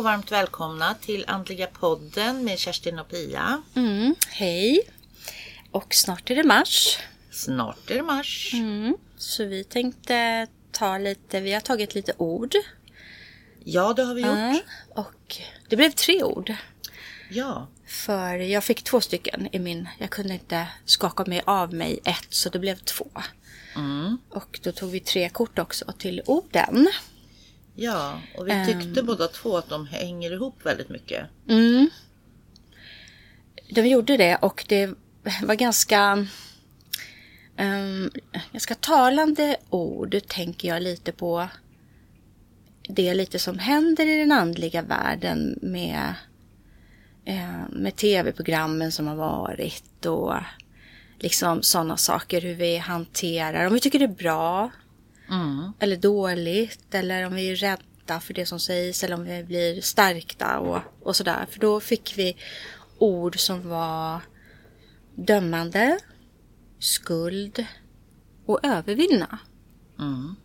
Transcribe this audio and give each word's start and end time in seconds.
Och 0.00 0.04
varmt 0.04 0.32
välkomna 0.32 0.94
till 0.94 1.24
Andliga 1.28 1.66
podden 1.66 2.44
med 2.44 2.58
Kerstin 2.58 2.98
och 2.98 3.08
Pia. 3.08 3.62
Mm, 3.74 4.14
hej! 4.28 4.80
Och 5.70 5.94
snart 5.94 6.30
är 6.30 6.36
det 6.36 6.44
mars. 6.44 6.98
Snart 7.30 7.90
är 7.90 7.94
det 7.94 8.02
mars. 8.02 8.50
Mm, 8.54 8.96
så 9.16 9.44
vi 9.44 9.64
tänkte 9.64 10.46
ta 10.72 10.98
lite, 10.98 11.40
vi 11.40 11.52
har 11.52 11.60
tagit 11.60 11.94
lite 11.94 12.12
ord. 12.16 12.54
Ja, 13.64 13.92
det 13.92 14.02
har 14.02 14.14
vi 14.14 14.20
gjort. 14.20 14.30
Mm, 14.30 14.60
och 14.88 15.36
det 15.68 15.76
blev 15.76 15.90
tre 15.90 16.22
ord. 16.22 16.54
Ja. 17.30 17.68
För 17.86 18.34
jag 18.34 18.64
fick 18.64 18.82
två 18.82 19.00
stycken 19.00 19.48
i 19.52 19.58
min, 19.58 19.88
jag 19.98 20.10
kunde 20.10 20.34
inte 20.34 20.66
skaka 20.84 21.24
mig 21.24 21.42
av 21.46 21.74
mig 21.74 22.00
ett 22.04 22.26
så 22.28 22.48
det 22.48 22.58
blev 22.58 22.76
två. 22.76 23.08
Mm. 23.76 24.18
Och 24.28 24.60
då 24.62 24.72
tog 24.72 24.90
vi 24.90 25.00
tre 25.00 25.28
kort 25.28 25.58
också 25.58 25.92
till 25.98 26.22
orden. 26.26 26.88
Ja, 27.74 28.20
och 28.36 28.48
vi 28.48 28.66
tyckte 28.66 29.02
båda 29.02 29.28
två 29.28 29.56
att 29.56 29.68
de 29.68 29.86
hänger 29.86 30.32
ihop 30.32 30.66
väldigt 30.66 30.88
mycket. 30.88 31.26
Mm. 31.48 31.90
De 33.70 33.86
gjorde 33.86 34.16
det 34.16 34.36
och 34.36 34.64
det 34.68 34.90
var 35.42 35.54
ganska 35.54 36.26
um, 37.58 38.10
ganska 38.52 38.74
talande 38.74 39.56
ord 39.70 40.16
tänker 40.26 40.68
jag 40.68 40.82
lite 40.82 41.12
på 41.12 41.48
det 42.94 43.14
lite 43.14 43.38
som 43.38 43.58
händer 43.58 44.06
i 44.06 44.18
den 44.18 44.32
andliga 44.32 44.82
världen 44.82 45.58
med, 45.62 46.14
eh, 47.24 47.68
med 47.70 47.96
tv-programmen 47.96 48.92
som 48.92 49.06
har 49.06 49.16
varit 49.16 50.06
och 50.06 50.34
liksom 51.18 51.62
sådana 51.62 51.96
saker 51.96 52.40
hur 52.40 52.54
vi 52.54 52.76
hanterar, 52.76 53.66
om 53.66 53.74
vi 53.74 53.80
tycker 53.80 53.98
det 53.98 54.04
är 54.04 54.08
bra 54.08 54.70
Mm. 55.30 55.72
eller 55.78 55.96
dåligt 55.96 56.94
eller 56.94 57.26
om 57.26 57.34
vi 57.34 57.50
är 57.50 57.56
rädda 57.56 58.20
för 58.20 58.34
det 58.34 58.46
som 58.46 58.60
sägs 58.60 59.04
eller 59.04 59.14
om 59.14 59.24
vi 59.24 59.44
blir 59.44 59.80
stärkta 59.80 60.58
och, 60.58 60.82
och 61.02 61.16
sådär. 61.16 61.46
För 61.50 61.60
då 61.60 61.80
fick 61.80 62.18
vi 62.18 62.36
ord 62.98 63.38
som 63.38 63.68
var 63.68 64.20
dömande, 65.14 65.98
skuld 66.78 67.66
och 68.46 68.60
övervinna. 68.62 69.38
Mm. 69.98 70.36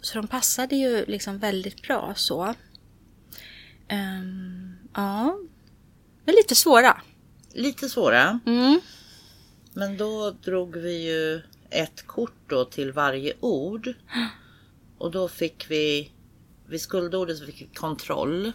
Så 0.00 0.18
de 0.18 0.28
passade 0.28 0.76
ju 0.76 1.04
liksom 1.06 1.38
väldigt 1.38 1.82
bra 1.82 2.12
så. 2.16 2.54
Ehm, 3.88 4.76
ja, 4.94 5.38
men 6.24 6.34
lite 6.34 6.54
svåra. 6.54 7.02
Lite 7.52 7.88
svåra. 7.88 8.40
Mm. 8.46 8.80
Men 9.72 9.96
då 9.96 10.30
drog 10.30 10.76
vi 10.76 11.06
ju 11.06 11.42
ett 11.70 12.06
kort 12.06 12.36
då 12.48 12.64
till 12.64 12.92
varje 12.92 13.32
ord. 13.40 13.92
Och 14.98 15.10
då 15.10 15.28
fick 15.28 15.70
vi, 15.70 16.12
vid 16.66 16.80
skuldordet 16.80 17.38
så 17.38 17.46
fick 17.46 17.60
vi 17.62 17.66
kontroll. 17.74 18.52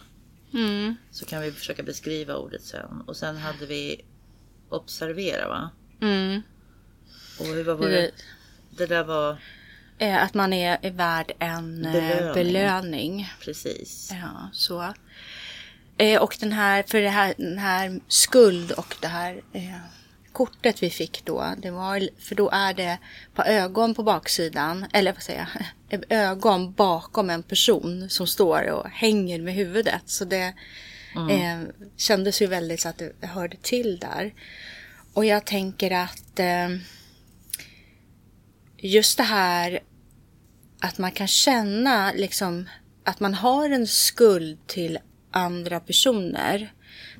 Mm. 0.54 0.94
Så 1.10 1.24
kan 1.26 1.42
vi 1.42 1.52
försöka 1.52 1.82
beskriva 1.82 2.36
ordet 2.36 2.62
sen. 2.62 3.02
Och 3.06 3.16
sen 3.16 3.36
hade 3.36 3.66
vi 3.66 4.04
observera 4.68 5.48
va? 5.48 5.70
Mm. 6.00 6.42
Och 7.40 7.46
hur 7.46 7.64
var 7.64 7.88
det? 7.88 8.10
Det 8.70 8.86
där 8.86 9.04
var 9.04 9.36
Eh, 9.98 10.22
Att 10.22 10.34
man 10.34 10.52
är, 10.52 10.78
är 10.82 10.90
värd 10.90 11.32
en 11.38 11.84
eh, 11.84 11.92
Belöning. 11.92 12.34
belöning. 12.34 13.32
precis. 13.40 14.10
Ja, 14.12 14.48
så. 14.52 14.94
Eh, 15.98 16.22
och 16.22 16.36
den 16.40 16.52
här, 16.52 16.82
för 16.82 17.00
det 17.00 17.08
här, 17.08 17.34
den 17.38 17.58
här 17.58 18.00
skuld 18.08 18.72
och 18.72 18.96
det 19.00 19.06
här 19.08 19.40
kortet 20.34 20.82
vi 20.82 20.90
fick 20.90 21.24
då, 21.24 21.54
det 21.58 21.70
var, 21.70 22.08
för 22.18 22.34
då 22.34 22.50
är 22.50 22.74
det 22.74 22.98
på 23.34 23.42
ögon 23.42 23.94
på 23.94 24.02
baksidan, 24.02 24.86
eller 24.92 25.12
vad 25.12 25.22
säger 25.22 25.48
jag, 25.88 26.04
ögon 26.08 26.72
bakom 26.72 27.30
en 27.30 27.42
person 27.42 28.10
som 28.10 28.26
står 28.26 28.70
och 28.70 28.88
hänger 28.88 29.40
med 29.40 29.54
huvudet. 29.54 30.02
Så 30.06 30.24
det 30.24 30.54
eh, 31.30 31.62
kändes 31.96 32.42
ju 32.42 32.46
väldigt 32.46 32.80
så 32.80 32.88
att 32.88 32.98
det 32.98 33.26
hörde 33.26 33.56
till 33.62 33.98
där. 33.98 34.34
Och 35.14 35.24
jag 35.24 35.44
tänker 35.44 35.90
att 35.90 36.38
eh, 36.38 36.68
just 38.78 39.16
det 39.16 39.24
här 39.24 39.80
att 40.80 40.98
man 40.98 41.10
kan 41.10 41.28
känna 41.28 42.12
liksom 42.12 42.68
att 43.04 43.20
man 43.20 43.34
har 43.34 43.70
en 43.70 43.86
skuld 43.86 44.66
till 44.66 44.98
andra 45.30 45.80
personer. 45.80 46.72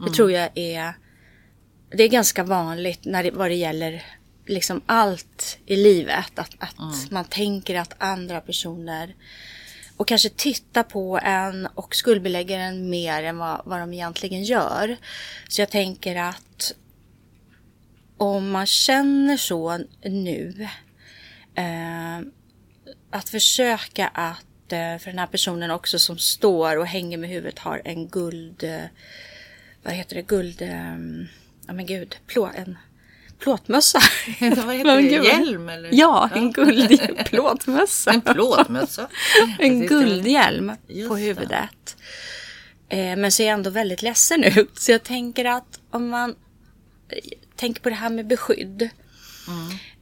Det 0.06 0.14
tror 0.14 0.32
jag 0.32 0.50
är 0.54 0.94
det 1.97 2.05
är 2.05 2.09
ganska 2.09 2.44
vanligt 2.44 3.05
när 3.05 3.22
det, 3.22 3.31
vad 3.31 3.50
det 3.50 3.55
gäller 3.55 4.03
liksom 4.47 4.82
allt 4.87 5.59
i 5.66 5.77
livet. 5.77 6.38
Att, 6.38 6.50
att 6.59 7.10
man 7.10 7.25
tänker 7.25 7.75
att 7.75 7.94
andra 7.99 8.41
personer 8.41 9.15
och 9.97 10.09
kanske 10.09 10.28
tittar 10.28 10.82
på 10.82 11.21
en 11.22 11.66
och 11.66 11.94
skuldbelägger 11.94 12.59
en 12.59 12.91
mer 12.91 13.22
än 13.22 13.38
vad, 13.38 13.62
vad 13.65 13.81
de 13.81 13.93
egentligen 13.93 14.44
gör. 14.44 14.97
Så 15.49 15.60
jag 15.60 15.71
tänker 15.71 16.16
att 16.16 16.75
om 18.16 18.50
man 18.50 18.66
känner 18.66 19.37
så 19.37 19.78
nu 20.03 20.69
eh, 21.55 22.21
att 23.11 23.28
försöka 23.28 24.09
att 24.09 24.72
eh, 24.72 24.99
för 24.99 25.06
den 25.06 25.19
här 25.19 25.26
personen 25.26 25.71
också 25.71 25.99
som 25.99 26.19
står 26.19 26.76
och 26.76 26.87
hänger 26.87 27.19
med 27.19 27.31
huvudet 27.31 27.59
har 27.59 27.82
en 27.84 28.09
guld, 28.09 28.65
eh, 28.65 28.84
vad 29.82 29.93
heter 29.93 30.16
det, 30.16 30.22
guld, 30.22 30.62
eh, 30.62 30.97
ja 31.66 31.72
men 31.72 31.86
gud, 31.86 32.16
plå, 32.26 32.50
en 32.54 32.78
plåtmössa. 33.38 34.00
Vad 34.41 34.75
heter 34.75 34.97
det? 35.02 35.10
Hjälm 35.10 35.69
eller? 35.69 35.91
Ja, 35.92 36.30
en 36.34 36.52
guld 36.52 37.00
plåtmössa. 37.26 38.10
En 38.10 38.20
plåtmössa. 38.20 39.08
en 39.58 39.86
guldhjälm 39.86 40.72
på 41.08 41.14
det. 41.14 41.20
huvudet. 41.20 41.97
Eh, 42.88 43.16
men 43.16 43.32
ser 43.32 43.48
ändå 43.50 43.70
väldigt 43.70 44.02
ledsen 44.02 44.44
ut. 44.44 44.70
Så 44.78 44.92
jag 44.92 45.02
tänker 45.02 45.44
att 45.44 45.80
om 45.91 46.08
man 46.08 46.30
eh, 47.08 47.19
tänker 47.56 47.82
på 47.82 47.88
det 47.88 47.94
här 47.94 48.10
med 48.10 48.26
beskydd. 48.26 48.88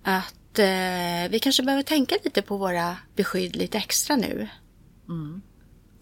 Att 0.03 0.59
eh, 0.59 1.31
vi 1.31 1.39
kanske 1.43 1.63
behöver 1.63 1.83
tänka 1.83 2.17
lite 2.25 2.43
på 2.43 2.57
våra 2.57 2.97
beskydd 3.17 3.57
lite 3.57 3.79
extra 3.79 4.17
nu. 4.17 4.49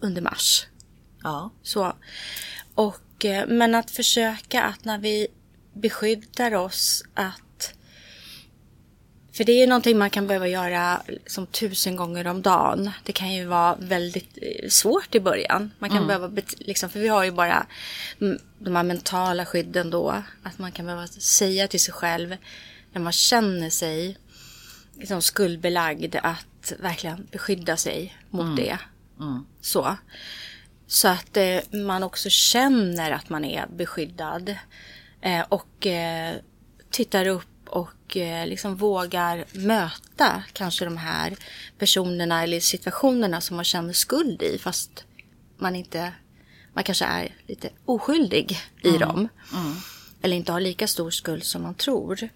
Under 0.01 0.21
mars. 0.21 0.65
Ja. 1.23 1.51
Så. 1.63 1.93
Och, 2.75 3.25
eh, 3.25 3.47
men 3.47 3.75
att 3.75 3.91
försöka 3.91 4.63
att 4.63 4.85
när 4.85 4.97
vi 4.97 5.27
beskyddar 5.73 6.53
oss 6.53 7.03
att 7.13 7.73
för 9.33 9.43
det 9.43 9.51
är 9.51 9.59
ju 9.59 9.67
någonting 9.67 9.97
man 9.97 10.09
kan 10.09 10.27
behöva 10.27 10.47
göra 10.47 11.01
som 11.27 11.47
tusen 11.47 11.95
gånger 11.95 12.27
om 12.27 12.41
dagen. 12.41 12.91
Det 13.03 13.13
kan 13.13 13.33
ju 13.33 13.45
vara 13.45 13.75
väldigt 13.79 14.37
eh, 14.41 14.69
svårt 14.69 15.15
i 15.15 15.19
början. 15.19 15.71
Man 15.79 15.89
kan 15.89 16.07
behöva, 16.07 16.29
bet- 16.29 16.59
liksom, 16.59 16.89
för 16.89 16.99
vi 16.99 17.07
har 17.07 17.23
ju 17.23 17.31
bara 17.31 17.65
mm, 18.21 18.39
de 18.59 18.75
här 18.75 18.83
mentala 18.83 19.45
skydden 19.45 19.89
då. 19.89 20.23
Att 20.43 20.57
man 20.57 20.71
kan 20.71 20.85
behöva 20.85 21.07
säga 21.07 21.67
till 21.67 21.79
sig 21.79 21.93
själv 21.93 22.35
när 22.93 23.01
man 23.01 23.13
känner 23.13 23.69
sig 23.69 24.17
liksom 24.97 25.21
skuldbelagd 25.21 26.15
att 26.23 26.73
verkligen 26.79 27.27
beskydda 27.31 27.77
sig 27.77 28.17
mot 28.29 28.57
det. 28.57 28.77
Så. 29.61 29.97
Så 30.87 31.07
att 31.07 31.37
eh, 31.37 31.59
man 31.71 32.03
också 32.03 32.29
känner 32.29 33.11
att 33.11 33.29
man 33.29 33.45
är 33.45 33.67
beskyddad. 33.67 34.55
Eh, 35.21 35.45
och 35.49 35.87
eh, 35.87 36.35
tittar 36.91 37.27
upp 37.27 37.47
och 37.67 38.17
eh, 38.17 38.47
liksom 38.47 38.75
vågar 38.75 39.45
möta 39.51 40.43
kanske 40.53 40.85
de 40.85 40.97
här 40.97 41.35
personerna 41.77 42.43
eller 42.43 42.59
situationerna 42.59 43.41
som 43.41 43.55
man 43.55 43.65
känner 43.65 43.93
skuld 43.93 44.41
i. 44.43 44.57
Fast 44.57 45.05
man 45.57 45.75
inte, 45.75 46.13
man 46.73 46.83
kanske 46.83 47.05
är 47.05 47.35
lite 47.47 47.69
oskyldig 47.85 48.57
i 48.83 48.97
dem. 48.97 49.27
Eller 50.21 50.35
inte 50.35 50.51
har 50.51 50.59
lika 50.59 50.87
stor 50.87 51.09
skuld 51.09 51.43
som 51.43 51.61
man 51.61 51.75
tror. 51.75 52.29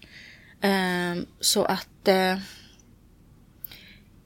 Eh, 0.60 1.16
så 1.40 1.64
att 1.64 2.08
eh, 2.08 2.38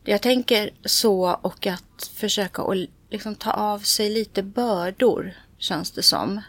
jag 0.04 0.22
tänker 0.22 0.70
så 0.84 1.30
och 1.42 1.66
att 1.66 2.10
försöka 2.14 2.62
att 2.62 2.76
liksom 3.10 3.34
ta 3.34 3.50
av 3.50 3.78
sig 3.78 4.10
lite 4.10 4.42
bördor 4.42 5.34
känns 5.58 5.90
det 5.90 6.02
som. 6.02 6.40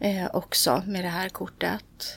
Eh, 0.00 0.30
också 0.32 0.82
med 0.86 1.04
det 1.04 1.08
här 1.08 1.28
kortet. 1.28 2.16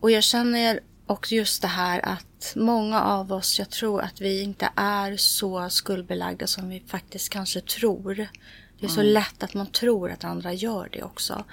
Och 0.00 0.10
jag 0.10 0.22
känner 0.22 0.80
också 1.06 1.34
just 1.34 1.62
det 1.62 1.68
här 1.68 2.00
att 2.04 2.52
många 2.56 3.02
av 3.02 3.32
oss, 3.32 3.58
jag 3.58 3.70
tror 3.70 4.02
att 4.02 4.20
vi 4.20 4.42
inte 4.42 4.70
är 4.76 5.16
så 5.16 5.70
skuldbelagda 5.70 6.46
som 6.46 6.68
vi 6.68 6.80
faktiskt 6.86 7.28
kanske 7.28 7.60
tror. 7.60 8.14
Det 8.80 8.86
är 8.86 8.88
så 8.88 9.02
lätt 9.02 9.42
att 9.42 9.54
man 9.54 9.66
tror 9.66 10.10
att 10.10 10.24
andra 10.24 10.52
gör 10.52 10.88
det 10.92 11.02
också. 11.02 11.44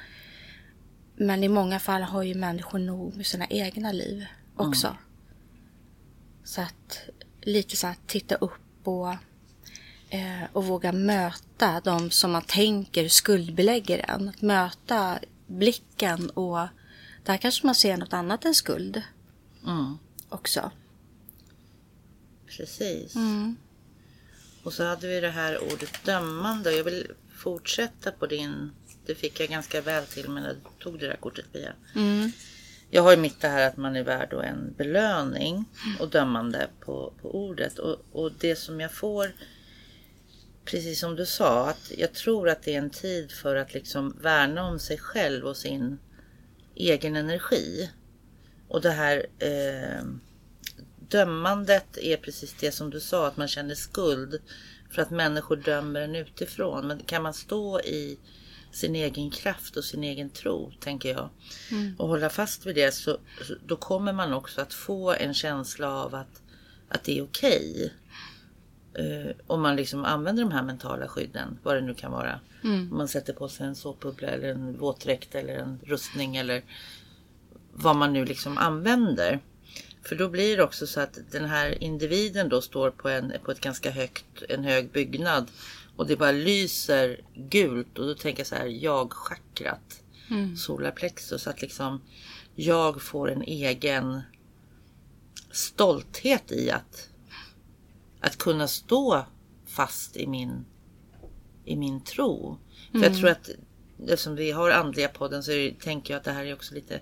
Men 1.16 1.44
i 1.44 1.48
många 1.48 1.80
fall 1.80 2.02
har 2.02 2.24
ju 2.24 2.36
människor 2.36 2.80
nog 2.80 3.16
med 3.16 3.26
sina 3.26 3.48
egna 3.48 3.92
liv 3.92 4.26
också. 4.56 4.98
Så 6.44 6.62
att 6.62 7.00
lite 7.42 7.76
så 7.76 7.88
att 7.88 8.08
titta 8.08 8.36
upp 8.36 8.88
och, 8.88 9.16
och 10.54 10.66
våga 10.66 10.92
möta 10.92 11.82
de 11.84 12.12
som 12.12 12.32
man 12.32 12.42
tänker 12.42 13.08
skuldbelägger 13.08 14.06
en. 14.10 14.30
Att 14.30 14.42
möta 14.42 15.20
blicken 15.48 16.30
och 16.30 16.68
där 17.24 17.38
kanske 17.38 17.66
man 17.66 17.76
ser 17.76 17.98
något 17.98 18.14
annat 18.14 18.46
än 18.46 18.56
skuld 18.56 19.02
Mm. 19.64 19.98
också. 20.30 20.72
Precis. 22.58 23.14
Och 24.64 24.74
så 24.74 24.84
hade 24.84 25.08
vi 25.08 25.20
det 25.20 25.30
här 25.30 25.64
ordet 25.74 26.04
dömande. 26.04 26.72
Jag 26.72 26.84
vill 26.84 27.08
fortsätta 27.36 28.12
på 28.12 28.26
din. 28.26 28.72
Det 29.06 29.16
fick 29.16 29.40
jag 29.40 29.50
ganska 29.50 29.82
väl 29.82 30.06
till 30.06 30.30
men 30.30 30.44
jag 30.44 30.56
tog 30.80 31.00
det 31.00 31.08
där 31.08 31.16
kortet 31.16 31.54
Pia. 31.54 31.74
Mm. 31.96 32.32
Jag 32.90 33.04
har 33.04 33.12
ju 33.12 33.18
mitt 33.18 33.42
det 33.42 33.48
här 33.48 33.68
att 33.68 33.78
man 33.78 33.96
är 33.96 34.04
värd 34.04 34.34
en 34.34 34.74
belöning 34.78 35.66
och 36.00 36.10
dömande 36.10 36.70
på, 36.80 37.14
på 37.22 37.36
ordet. 37.36 37.80
Och, 37.80 37.98
och 38.12 38.32
det 38.40 38.56
som 38.56 38.80
jag 38.80 38.94
får, 38.94 39.32
precis 40.68 41.00
som 41.00 41.16
du 41.16 41.26
sa, 41.26 41.70
att 41.70 41.92
jag 41.98 42.14
tror 42.14 42.50
att 42.50 42.64
det 42.64 42.74
är 42.74 42.78
en 42.78 42.90
tid 42.90 43.32
för 43.32 43.56
att 43.56 43.74
liksom 43.74 44.18
värna 44.22 44.64
om 44.64 44.80
sig 44.80 44.98
själv 44.98 45.46
och 45.46 45.58
sin 45.58 46.00
egen 46.76 47.16
energi. 47.16 47.90
Och 48.68 48.82
det 48.82 48.90
här 48.90 49.26
eh, 49.40 50.06
dömandet 51.10 51.98
är 51.98 52.18
precis 52.18 52.56
det 52.60 52.72
som 52.72 52.90
du 52.90 53.00
sa, 53.00 53.28
att 53.28 53.38
man 53.38 53.48
känner 53.48 53.76
skuld 53.76 54.42
för 54.92 55.02
att 55.02 55.12
människor 55.12 55.56
dömer 55.56 56.02
en 56.02 56.16
utifrån. 56.16 56.88
Men 56.88 57.00
kan 57.00 57.24
man 57.24 57.34
stå 57.34 57.80
i 57.80 58.20
sin 58.72 58.96
egen 58.96 59.32
kraft 59.32 59.78
och 59.78 59.84
sin 59.84 60.04
egen 60.04 60.30
tro, 60.30 60.74
tänker 60.80 61.10
jag. 61.10 61.30
Mm. 61.72 61.96
Och 61.98 62.08
hålla 62.08 62.30
fast 62.30 62.66
vid 62.66 62.76
det 62.76 62.94
så, 62.94 63.18
då 63.66 63.76
kommer 63.76 64.14
man 64.14 64.34
också 64.34 64.62
att 64.62 64.74
få 64.74 65.14
en 65.14 65.34
känsla 65.34 65.92
av 65.92 66.16
att, 66.16 66.42
att 66.90 67.04
det 67.04 67.18
är 67.18 67.24
okej. 67.24 67.72
Okay. 67.76 67.90
Uh, 69.00 69.32
om 69.48 69.62
man 69.62 69.76
liksom 69.76 70.06
använder 70.06 70.44
de 70.44 70.52
här 70.52 70.64
mentala 70.64 71.08
skydden, 71.08 71.60
vad 71.64 71.76
det 71.76 71.82
nu 71.82 71.94
kan 71.94 72.12
vara. 72.12 72.40
Mm. 72.64 72.92
Om 72.92 72.98
man 72.98 73.08
sätter 73.08 73.34
på 73.34 73.50
sig 73.50 73.68
en 73.68 73.76
såpbubbla 73.76 74.28
eller 74.28 74.50
en 74.50 74.78
våtdräkt 74.78 75.36
eller 75.36 75.54
en 75.54 75.80
rustning 75.84 76.36
eller 76.38 76.64
vad 77.74 77.96
man 77.96 78.14
nu 78.14 78.26
liksom 78.26 78.58
använder. 78.58 79.40
För 80.04 80.16
då 80.16 80.30
blir 80.30 80.58
det 80.58 80.64
också 80.64 80.88
så 80.88 81.00
att 81.00 81.20
den 81.32 81.46
här 81.46 81.84
individen 81.84 82.50
då 82.50 82.62
står 82.62 82.92
på, 82.92 83.10
en, 83.10 83.34
på 83.44 83.52
ett 83.52 83.62
ganska 83.62 83.92
högt, 83.92 84.44
en 84.50 84.64
hög 84.64 84.92
byggnad 84.92 85.52
och 85.96 86.08
det 86.08 86.16
bara 86.16 86.32
lyser 86.32 87.22
gult 87.36 88.00
och 88.00 88.06
då 88.08 88.14
tänker 88.14 88.40
jag 88.40 88.48
så 88.48 88.56
här, 88.56 88.66
jag-chakrat. 88.66 90.02
Mm. 90.30 90.58
Solarplexus. 90.58 91.48
Att 91.48 91.62
liksom 91.62 92.02
jag 92.56 93.02
får 93.02 93.32
en 93.32 93.42
egen 93.42 94.22
stolthet 95.52 96.52
i 96.52 96.72
att, 96.72 97.10
att 98.28 98.38
kunna 98.38 98.68
stå 98.68 99.26
fast 99.66 100.18
i 100.18 100.28
min, 100.28 100.66
i 101.66 101.76
min 101.76 102.02
tro. 102.02 102.58
För 102.92 102.98
mm. 102.98 103.12
jag 103.12 103.20
tror 103.20 103.30
att 103.30 103.50
eftersom 104.04 104.36
vi 104.36 104.52
har 104.52 104.70
andliga 104.70 105.08
podden 105.08 105.44
så 105.44 105.52
är, 105.52 105.72
tänker 105.72 106.14
jag 106.14 106.20
att 106.20 106.24
det 106.24 106.32
här 106.32 106.46
är 106.46 106.54
också 106.54 106.76
lite 106.76 107.00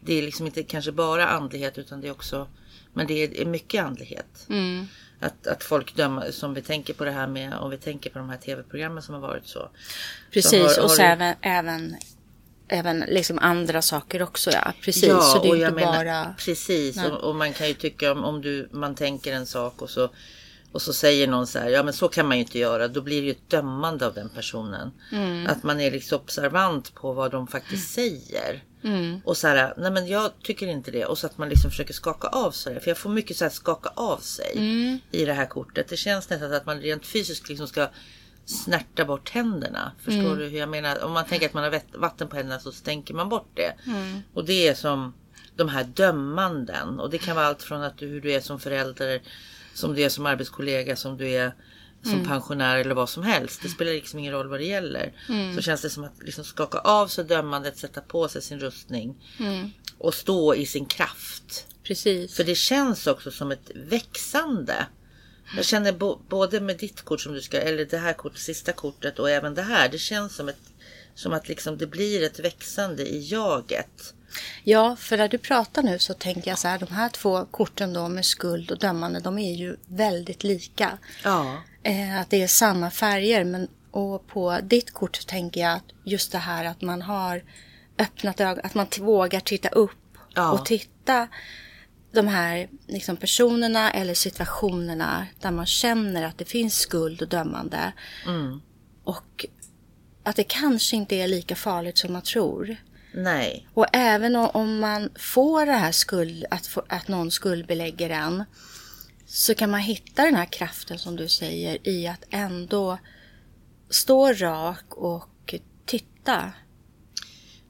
det 0.00 0.14
är 0.14 0.22
liksom 0.22 0.46
inte 0.46 0.62
kanske 0.62 0.92
bara 0.92 1.26
andlighet 1.26 1.78
utan 1.78 2.00
det 2.00 2.08
är 2.08 2.12
också 2.12 2.48
men 2.92 3.06
det 3.06 3.40
är 3.40 3.44
mycket 3.44 3.84
andlighet. 3.84 4.46
Mm. 4.48 4.86
Att, 5.20 5.46
att 5.46 5.64
folk 5.64 5.96
dömer, 5.96 6.30
som 6.30 6.54
vi 6.54 6.62
tänker 6.62 6.94
på 6.94 7.04
det 7.04 7.10
här 7.10 7.26
med, 7.26 7.54
om 7.54 7.70
vi 7.70 7.76
tänker 7.76 8.10
på 8.10 8.18
de 8.18 8.28
här 8.28 8.36
tv-programmen 8.36 9.02
som 9.02 9.14
har 9.14 9.20
varit 9.20 9.46
så. 9.46 9.70
Precis, 10.30 10.74
så 10.74 10.80
har, 10.80 10.84
och 10.84 10.90
så 10.90 10.96
du... 10.96 11.02
även, 11.02 11.34
även, 11.40 11.96
även 12.68 13.00
liksom 13.00 13.38
andra 13.38 13.82
saker 13.82 14.22
också 14.22 14.50
ja. 14.50 14.72
Precis, 14.80 15.04
ja, 15.04 15.20
så 15.20 15.42
det 15.42 15.48
är 15.48 15.54
inte 15.54 15.70
menar, 15.70 16.04
bara... 16.04 16.34
Precis, 16.38 17.04
och, 17.04 17.28
och, 17.28 17.36
man 17.36 17.52
kan 17.52 17.68
ju 17.68 17.74
tycka 17.74 18.12
om, 18.12 18.24
om 18.24 18.42
du, 18.42 18.68
man 18.72 18.94
tänker 18.94 19.32
en 19.32 19.46
sak 19.46 19.82
och 19.82 19.90
så 19.90 20.10
och 20.74 20.82
så 20.82 20.92
säger 20.92 21.26
någon 21.26 21.46
så 21.46 21.58
här, 21.58 21.68
ja 21.68 21.82
men 21.82 21.92
så 21.92 22.08
kan 22.08 22.28
man 22.28 22.36
ju 22.36 22.42
inte 22.42 22.58
göra. 22.58 22.88
Då 22.88 23.00
blir 23.00 23.20
det 23.20 23.26
ju 23.26 23.30
ett 23.30 23.50
dömande 23.50 24.06
av 24.06 24.14
den 24.14 24.28
personen. 24.28 24.90
Mm. 25.12 25.46
Att 25.46 25.62
man 25.62 25.80
är 25.80 25.90
liksom 25.90 26.20
observant 26.20 26.94
på 26.94 27.12
vad 27.12 27.30
de 27.30 27.46
faktiskt 27.46 27.98
mm. 27.98 28.10
säger. 28.10 28.64
Mm. 28.84 29.20
Och 29.24 29.36
så 29.36 29.48
här, 29.48 29.74
nej 29.76 29.90
men 29.90 30.06
jag 30.06 30.30
tycker 30.42 30.66
inte 30.66 30.90
det. 30.90 31.04
Och 31.04 31.18
så 31.18 31.26
att 31.26 31.38
man 31.38 31.48
liksom 31.48 31.70
försöker 31.70 31.94
skaka 31.94 32.28
av 32.28 32.50
sig 32.50 32.74
det. 32.74 32.80
För 32.80 32.90
jag 32.90 32.98
får 32.98 33.10
mycket 33.10 33.36
så 33.36 33.44
här 33.44 33.50
skaka 33.50 33.88
av 33.88 34.18
sig 34.18 34.52
mm. 34.56 34.98
i 35.10 35.24
det 35.24 35.32
här 35.32 35.46
kortet. 35.46 35.88
Det 35.88 35.96
känns 35.96 36.30
nästan 36.30 36.52
att 36.52 36.66
man 36.66 36.80
rent 36.80 37.06
fysiskt 37.06 37.48
liksom 37.48 37.68
ska 37.68 37.88
snärta 38.44 39.04
bort 39.04 39.30
händerna. 39.30 39.92
Förstår 39.98 40.26
mm. 40.26 40.38
du 40.38 40.48
hur 40.48 40.58
jag 40.58 40.68
menar? 40.68 41.04
Om 41.04 41.12
man 41.12 41.24
tänker 41.24 41.46
att 41.46 41.54
man 41.54 41.64
har 41.64 41.98
vatten 41.98 42.28
på 42.28 42.36
händerna 42.36 42.60
så 42.60 42.72
stänker 42.72 43.14
man 43.14 43.28
bort 43.28 43.50
det. 43.54 43.74
Mm. 43.86 44.20
Och 44.34 44.44
det 44.44 44.68
är 44.68 44.74
som 44.74 45.14
de 45.56 45.68
här 45.68 45.84
dömanden. 45.84 47.00
Och 47.00 47.10
det 47.10 47.18
kan 47.18 47.36
vara 47.36 47.46
allt 47.46 47.62
från 47.62 47.82
att 47.82 47.98
du, 47.98 48.06
hur 48.06 48.20
du 48.20 48.32
är 48.32 48.40
som 48.40 48.60
förälder, 48.60 49.22
som 49.74 49.94
du 49.94 50.02
är 50.02 50.08
som 50.08 50.26
arbetskollega, 50.26 50.96
som 50.96 51.16
du 51.16 51.28
är 51.28 51.52
som 52.02 52.12
mm. 52.12 52.26
pensionär 52.26 52.76
eller 52.76 52.94
vad 52.94 53.08
som 53.08 53.22
helst. 53.22 53.62
Det 53.62 53.68
spelar 53.68 53.92
liksom 53.92 54.18
ingen 54.18 54.32
roll 54.32 54.48
vad 54.48 54.60
det 54.60 54.64
gäller. 54.64 55.12
Mm. 55.28 55.54
Så 55.54 55.62
känns 55.62 55.82
det 55.82 55.90
som 55.90 56.04
att 56.04 56.22
liksom 56.22 56.44
skaka 56.44 56.78
av 56.78 57.08
sig 57.08 57.24
dömandet, 57.24 57.78
sätta 57.78 58.00
på 58.00 58.28
sig 58.28 58.42
sin 58.42 58.60
rustning 58.60 59.14
mm. 59.40 59.70
och 59.98 60.14
stå 60.14 60.54
i 60.54 60.66
sin 60.66 60.86
kraft. 60.86 61.66
Precis. 61.82 62.36
För 62.36 62.44
det 62.44 62.54
känns 62.54 63.06
också 63.06 63.30
som 63.30 63.52
ett 63.52 63.70
växande. 63.74 64.86
Jag 65.56 65.64
känner 65.64 65.92
både 66.28 66.60
med 66.60 66.78
ditt 66.78 67.02
kort 67.02 67.20
som 67.20 67.32
du 67.32 67.40
ska, 67.40 67.58
eller 67.58 67.84
det 67.84 67.98
här 67.98 68.12
kortet, 68.12 68.40
sista 68.40 68.72
kortet 68.72 69.18
och 69.18 69.30
även 69.30 69.54
det 69.54 69.62
här. 69.62 69.88
Det 69.88 69.98
känns 69.98 70.34
som, 70.34 70.48
ett, 70.48 70.60
som 71.14 71.32
att 71.32 71.48
liksom 71.48 71.78
det 71.78 71.86
blir 71.86 72.22
ett 72.22 72.38
växande 72.38 73.02
i 73.02 73.28
jaget. 73.30 74.14
Ja, 74.64 74.96
för 74.96 75.16
när 75.16 75.28
du 75.28 75.38
pratar 75.38 75.82
nu 75.82 75.98
så 75.98 76.14
tänker 76.14 76.50
jag 76.50 76.58
så 76.58 76.68
här, 76.68 76.78
de 76.78 76.86
här 76.86 77.08
två 77.08 77.44
korten 77.50 77.92
då 77.92 78.08
med 78.08 78.24
skuld 78.24 78.70
och 78.70 78.78
dömande, 78.78 79.20
de 79.20 79.38
är 79.38 79.54
ju 79.54 79.76
väldigt 79.86 80.44
lika. 80.44 80.98
Ja. 81.24 81.62
Eh, 81.82 82.20
att 82.20 82.30
det 82.30 82.42
är 82.42 82.46
samma 82.46 82.90
färger, 82.90 83.44
men 83.44 83.68
och 83.90 84.26
på 84.26 84.58
ditt 84.62 84.90
kort 84.90 85.26
tänker 85.26 85.60
jag 85.60 85.72
att 85.72 85.84
just 86.04 86.32
det 86.32 86.38
här 86.38 86.64
att 86.64 86.82
man 86.82 87.02
har 87.02 87.42
öppnat 87.98 88.40
ögonen, 88.40 88.66
att 88.66 88.74
man 88.74 88.86
vågar 89.00 89.40
titta 89.40 89.68
upp 89.68 90.18
ja. 90.34 90.52
och 90.52 90.66
titta 90.66 91.28
de 92.12 92.28
här 92.28 92.68
liksom, 92.86 93.16
personerna 93.16 93.90
eller 93.90 94.14
situationerna 94.14 95.26
där 95.40 95.50
man 95.50 95.66
känner 95.66 96.22
att 96.26 96.38
det 96.38 96.44
finns 96.44 96.78
skuld 96.78 97.22
och 97.22 97.28
dömande. 97.28 97.92
Mm. 98.26 98.60
Och 99.04 99.46
att 100.24 100.36
det 100.36 100.44
kanske 100.44 100.96
inte 100.96 101.16
är 101.16 101.28
lika 101.28 101.56
farligt 101.56 101.98
som 101.98 102.12
man 102.12 102.22
tror. 102.22 102.76
Nej. 103.12 103.68
Och 103.74 103.86
även 103.92 104.36
om 104.36 104.78
man 104.78 105.10
får 105.18 105.66
det 105.66 105.72
här 105.72 105.92
skuld, 105.92 106.44
att, 106.50 106.66
få, 106.66 106.82
att 106.88 107.08
någon 107.08 107.30
skuldbelägger 107.30 108.10
en. 108.10 108.44
Så 109.26 109.54
kan 109.54 109.70
man 109.70 109.80
hitta 109.80 110.24
den 110.24 110.34
här 110.34 110.52
kraften 110.52 110.98
som 110.98 111.16
du 111.16 111.28
säger 111.28 111.88
i 111.88 112.06
att 112.06 112.24
ändå 112.30 112.98
stå 113.90 114.32
rak 114.32 114.94
och 114.94 115.54
titta 115.86 116.52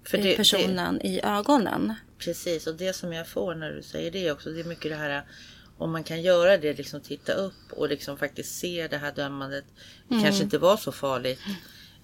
För 0.07 0.19
det, 0.19 0.37
personen 0.37 0.99
det, 0.99 1.09
i 1.09 1.21
ögonen. 1.23 1.95
Precis, 2.19 2.67
och 2.67 2.75
det 2.75 2.93
som 2.93 3.13
jag 3.13 3.29
får 3.29 3.55
när 3.55 3.71
du 3.71 3.83
säger 3.83 4.11
det 4.11 4.33
också, 4.33 4.51
det 4.51 4.61
är 4.61 4.65
mycket 4.65 4.91
det 4.91 4.97
här 4.97 5.25
om 5.79 5.93
man 5.93 6.05
kan 6.05 6.23
göra 6.23 6.59
det, 6.59 6.75
liksom 6.75 7.01
titta 7.01 7.33
upp 7.33 7.73
och 7.73 7.89
liksom 7.89 8.19
faktiskt 8.19 8.59
se 8.59 8.89
det 8.89 8.99
här 8.99 9.13
dömandet. 9.13 9.65
Det 10.09 10.15
mm. 10.15 10.25
kanske 10.25 10.45
inte 10.45 10.59
var 10.59 10.77
så 10.77 10.93
farligt. 10.93 11.41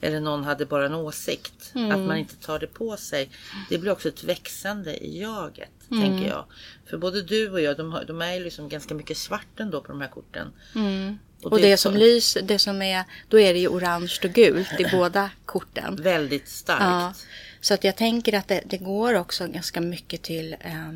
Eller 0.01 0.21
någon 0.21 0.45
hade 0.45 0.67
bara 0.67 0.87
en 0.87 0.95
åsikt. 0.95 1.73
Mm. 1.75 1.91
Att 1.91 2.07
man 2.09 2.17
inte 2.17 2.37
tar 2.37 2.59
det 2.59 2.67
på 2.67 2.97
sig. 2.97 3.31
Det 3.69 3.79
blir 3.79 3.93
också 3.93 4.09
ett 4.09 4.25
växande 4.25 5.05
i 5.05 5.21
jaget. 5.21 5.71
Mm. 5.91 6.03
Tänker 6.03 6.29
jag. 6.29 6.45
För 6.87 6.99
både 6.99 7.23
du 7.23 7.51
och 7.51 7.61
jag, 7.61 7.77
de, 7.77 7.93
har, 7.93 8.05
de 8.05 8.23
är 8.23 8.35
ju 8.35 8.45
liksom 8.45 8.69
ganska 8.69 8.95
mycket 8.95 9.17
svart 9.17 9.61
ändå 9.61 9.81
på 9.81 9.93
de 9.93 10.01
här 10.01 10.09
korten. 10.09 10.53
Mm. 10.75 11.19
Och, 11.43 11.53
och 11.53 11.61
det, 11.61 11.71
det 11.71 11.77
som 11.77 11.95
lyser, 11.95 12.43
det 12.43 12.59
som 12.59 12.83
är, 12.83 13.05
då 13.29 13.41
är 13.41 13.53
det 13.53 13.61
ju 13.61 13.69
orange 13.69 14.19
och 14.25 14.31
gult 14.31 14.81
i 14.81 14.87
båda 14.93 15.31
korten. 15.45 15.97
Väldigt 15.97 16.49
starkt. 16.49 16.83
Ja, 16.83 17.15
så 17.61 17.75
att 17.75 17.85
jag 17.85 17.97
tänker 17.97 18.35
att 18.35 18.49
det, 18.49 18.63
det 18.67 18.79
går 18.79 19.15
också 19.15 19.47
ganska 19.47 19.81
mycket 19.81 20.23
till 20.23 20.57
eh, 20.61 20.93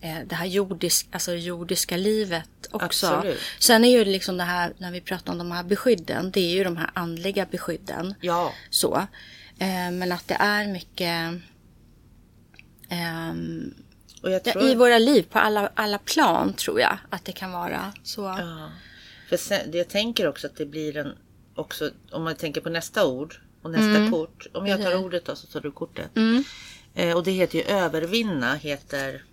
det 0.00 0.34
här 0.34 0.46
jordisk, 0.46 1.08
alltså 1.12 1.34
jordiska 1.34 1.96
livet 1.96 2.48
också. 2.70 3.06
Absolut. 3.06 3.40
Sen 3.58 3.84
är 3.84 3.90
ju 3.90 4.04
liksom 4.04 4.36
det 4.36 4.44
här, 4.44 4.72
när 4.78 4.92
vi 4.92 5.00
pratar 5.00 5.32
om 5.32 5.38
de 5.38 5.52
här 5.52 5.62
beskydden, 5.62 6.30
det 6.30 6.40
är 6.40 6.54
ju 6.54 6.64
de 6.64 6.76
här 6.76 6.90
andliga 6.94 7.46
beskydden. 7.50 8.14
Ja. 8.20 8.52
Så. 8.70 8.96
Eh, 9.58 9.90
men 9.92 10.12
att 10.12 10.28
det 10.28 10.36
är 10.40 10.66
mycket 10.66 11.42
eh, 12.88 14.52
tror... 14.52 14.64
i 14.64 14.74
våra 14.74 14.98
liv 14.98 15.22
på 15.30 15.38
alla, 15.38 15.70
alla 15.74 15.98
plan 15.98 16.52
tror 16.52 16.80
jag 16.80 16.98
att 17.10 17.24
det 17.24 17.32
kan 17.32 17.52
vara. 17.52 17.92
Så. 18.02 18.22
Ja. 18.22 18.70
För 19.28 19.36
sen, 19.36 19.70
jag 19.72 19.88
tänker 19.88 20.28
också 20.28 20.46
att 20.46 20.56
det 20.56 20.66
blir 20.66 20.96
en, 20.96 21.12
också 21.54 21.90
om 22.10 22.24
man 22.24 22.36
tänker 22.36 22.60
på 22.60 22.68
nästa 22.68 23.06
ord 23.06 23.40
och 23.62 23.70
nästa 23.70 23.96
mm. 23.96 24.10
kort. 24.10 24.46
Om 24.54 24.66
jag 24.66 24.82
tar 24.82 24.96
ordet 25.04 25.24
då 25.24 25.36
så 25.36 25.46
tar 25.46 25.60
du 25.60 25.72
kortet. 25.72 26.16
Mm. 26.16 26.44
Eh, 26.94 27.16
och 27.16 27.24
det 27.24 27.30
heter 27.30 27.58
ju 27.58 27.64
övervinna, 27.64 28.54
heter 28.54 29.24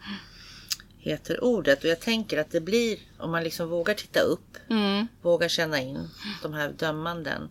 heter 1.09 1.43
ordet. 1.43 1.83
Och 1.83 1.89
jag 1.89 1.99
tänker 1.99 2.37
att 2.37 2.51
det 2.51 2.61
blir, 2.61 2.97
om 3.17 3.31
man 3.31 3.43
liksom 3.43 3.69
vågar 3.69 3.93
titta 3.93 4.19
upp, 4.19 4.57
mm. 4.69 5.07
vågar 5.21 5.47
känna 5.47 5.81
in 5.81 6.09
de 6.41 6.53
här 6.53 6.73
dömanden. 6.77 7.49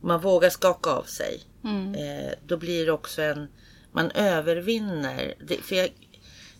Man 0.00 0.20
vågar 0.20 0.50
skaka 0.50 0.90
av 0.90 1.02
sig. 1.02 1.40
Mm. 1.64 1.94
Eh, 1.94 2.32
då 2.46 2.56
blir 2.56 2.86
det 2.86 2.92
också 2.92 3.22
en, 3.22 3.48
man 3.92 4.10
övervinner. 4.10 5.34
Det, 5.48 5.56
för 5.56 5.76
jag, 5.76 5.88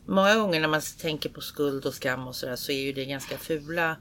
många 0.06 0.34
gånger 0.34 0.60
när 0.60 0.68
man 0.68 0.80
tänker 1.00 1.28
på 1.28 1.40
skuld 1.40 1.86
och 1.86 1.94
skam 1.94 2.28
och 2.28 2.36
sådär 2.36 2.56
så 2.56 2.72
är 2.72 2.80
ju 2.80 2.92
det 2.92 3.04
ganska 3.04 3.38
fula 3.38 3.96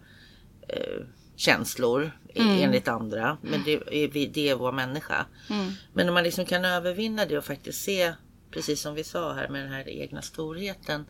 eh, 0.67 1.05
känslor 1.35 2.11
mm. 2.35 2.63
enligt 2.63 2.87
andra. 2.87 3.37
Men 3.41 3.63
det 3.63 3.73
är, 3.73 4.27
det 4.27 4.49
är 4.49 4.55
vår 4.55 4.71
människa. 4.71 5.25
Mm. 5.49 5.71
Men 5.93 6.07
om 6.07 6.13
man 6.13 6.23
liksom 6.23 6.45
kan 6.45 6.65
övervinna 6.65 7.25
det 7.25 7.37
och 7.37 7.45
faktiskt 7.45 7.83
se 7.83 8.13
precis 8.51 8.81
som 8.81 8.95
vi 8.95 9.03
sa 9.03 9.33
här 9.33 9.47
med 9.47 9.61
den 9.61 9.71
här 9.71 9.89
egna 9.89 10.21
storheten 10.21 11.05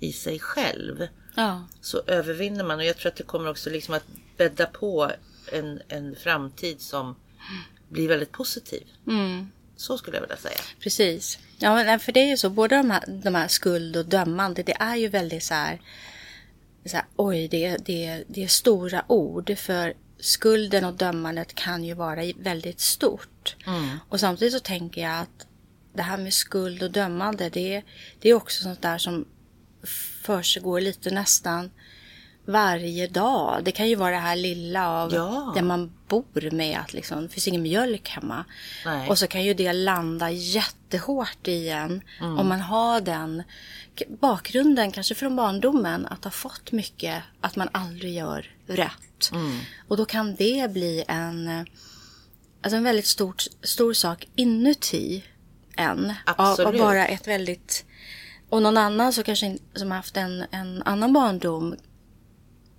i 0.00 0.12
sig 0.12 0.38
själv. 0.38 1.06
Ja. 1.34 1.64
Så 1.80 2.02
övervinner 2.06 2.64
man 2.64 2.78
och 2.78 2.84
jag 2.84 2.96
tror 2.96 3.10
att 3.12 3.16
det 3.16 3.22
kommer 3.22 3.50
också 3.50 3.70
liksom 3.70 3.94
att 3.94 4.04
bädda 4.36 4.66
på 4.66 5.10
en, 5.52 5.80
en 5.88 6.16
framtid 6.16 6.80
som 6.80 7.16
blir 7.88 8.08
väldigt 8.08 8.32
positiv. 8.32 8.82
Mm. 9.06 9.50
Så 9.76 9.98
skulle 9.98 10.16
jag 10.16 10.22
vilja 10.22 10.36
säga. 10.36 10.60
Precis. 10.80 11.38
Ja, 11.58 11.74
men 11.74 12.00
för 12.00 12.12
det 12.12 12.20
är 12.20 12.28
ju 12.28 12.36
så. 12.36 12.50
Både 12.50 12.76
de 12.76 12.90
här, 12.90 13.04
de 13.06 13.34
här 13.34 13.48
skuld 13.48 13.96
och 13.96 14.06
dömande. 14.06 14.62
Det 14.62 14.76
är 14.80 14.96
ju 14.96 15.08
väldigt 15.08 15.44
så 15.44 15.54
här. 15.54 15.80
Så 16.86 16.96
här 16.96 17.06
oj, 17.16 17.48
det, 17.48 17.76
det, 17.76 18.24
det 18.28 18.44
är 18.44 18.48
stora 18.48 19.04
ord. 19.08 19.58
För 19.58 19.94
skulden 20.18 20.84
och 20.84 20.94
dömandet 20.94 21.54
kan 21.54 21.84
ju 21.84 21.94
vara 21.94 22.32
väldigt 22.36 22.80
stort. 22.80 23.56
Mm. 23.66 23.98
Och 24.08 24.20
samtidigt 24.20 24.54
så 24.54 24.60
tänker 24.60 25.00
jag 25.00 25.20
att 25.20 25.46
det 25.94 26.02
här 26.02 26.16
med 26.16 26.34
skuld 26.34 26.82
och 26.82 26.90
dömande. 26.90 27.48
Det, 27.48 27.82
det 28.20 28.28
är 28.28 28.34
också 28.34 28.62
sånt 28.62 28.82
där 28.82 28.98
som 28.98 29.24
försiggår 30.22 30.80
lite 30.80 31.10
nästan 31.10 31.70
varje 32.46 33.06
dag. 33.06 33.60
Det 33.64 33.72
kan 33.72 33.88
ju 33.88 33.94
vara 33.94 34.10
det 34.10 34.16
här 34.20 34.36
lilla 34.36 34.88
av 34.90 35.14
Ja. 35.14 35.52
där 35.54 35.62
man 35.62 35.92
bor 36.08 36.50
med 36.50 36.78
att 36.78 36.92
liksom, 36.92 37.22
det 37.22 37.28
finns 37.28 37.48
ingen 37.48 37.62
mjölk 37.62 38.08
hemma. 38.08 38.44
Nej. 38.84 39.08
Och 39.08 39.18
så 39.18 39.26
kan 39.26 39.44
ju 39.44 39.54
det 39.54 39.72
landa 39.72 40.30
jättehårt 40.30 41.48
i 41.48 41.68
en. 41.68 42.02
Mm. 42.20 42.38
Om 42.38 42.48
man 42.48 42.60
har 42.60 43.00
den 43.00 43.42
bakgrunden, 44.20 44.92
kanske 44.92 45.14
från 45.14 45.36
barndomen, 45.36 46.06
att 46.06 46.24
ha 46.24 46.30
fått 46.30 46.72
mycket, 46.72 47.22
att 47.40 47.56
man 47.56 47.68
aldrig 47.72 48.14
gör 48.14 48.50
rätt. 48.66 49.30
Mm. 49.32 49.58
Och 49.88 49.96
då 49.96 50.04
kan 50.04 50.34
det 50.34 50.70
bli 50.72 51.04
en, 51.08 51.66
alltså 52.62 52.76
en 52.76 52.84
väldigt 52.84 53.06
stor, 53.06 53.34
stor 53.62 53.92
sak 53.92 54.28
inuti 54.34 55.24
en. 55.76 56.10
Av, 56.26 56.34
av 56.36 56.46
Absolut. 56.50 56.80
bara 56.80 57.06
ett 57.06 57.28
väldigt... 57.28 57.84
Och 58.48 58.62
någon 58.62 58.76
annan 58.76 59.12
så 59.12 59.22
kanske 59.22 59.58
som 59.74 59.90
har 59.90 59.96
haft 59.96 60.16
en, 60.16 60.44
en 60.50 60.82
annan 60.82 61.12
barndom 61.12 61.76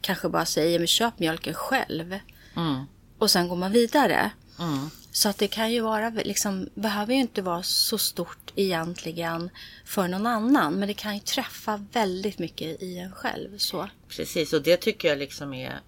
kanske 0.01 0.29
bara 0.29 0.45
säger 0.45 0.79
men 0.79 0.87
köp 0.87 1.19
mjölken 1.19 1.53
själv. 1.53 2.19
Mm. 2.55 2.85
Och 3.17 3.31
sen 3.31 3.47
går 3.47 3.55
man 3.55 3.71
vidare. 3.71 4.31
Mm. 4.59 4.89
Så 5.11 5.29
att 5.29 5.37
det 5.37 5.47
kan 5.47 5.71
ju 5.71 5.81
vara, 5.81 6.09
liksom, 6.09 6.69
behöver 6.75 7.13
ju 7.13 7.19
inte 7.19 7.41
vara 7.41 7.63
så 7.63 7.97
stort 7.97 8.51
egentligen 8.55 9.49
för 9.85 10.07
någon 10.07 10.27
annan. 10.27 10.73
Men 10.73 10.87
det 10.87 10.93
kan 10.93 11.13
ju 11.13 11.19
träffa 11.19 11.85
väldigt 11.91 12.39
mycket 12.39 12.81
i 12.81 12.97
en 12.97 13.11
själv. 13.11 13.57
Så. 13.57 13.89
Precis, 14.07 14.53
och 14.53 14.61
det 14.61 14.77
tycker 14.77 15.07
jag 15.07 15.17
liksom 15.17 15.53
är 15.53 15.79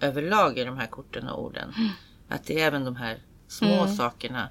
överlag 0.00 0.58
i 0.58 0.64
de 0.64 0.76
här 0.76 0.86
korten 0.86 1.28
och 1.28 1.44
orden. 1.44 1.74
Mm. 1.76 1.90
Att 2.28 2.44
det 2.44 2.60
är 2.60 2.66
även 2.66 2.84
de 2.84 2.96
här 2.96 3.18
små 3.48 3.96
sakerna 3.96 4.48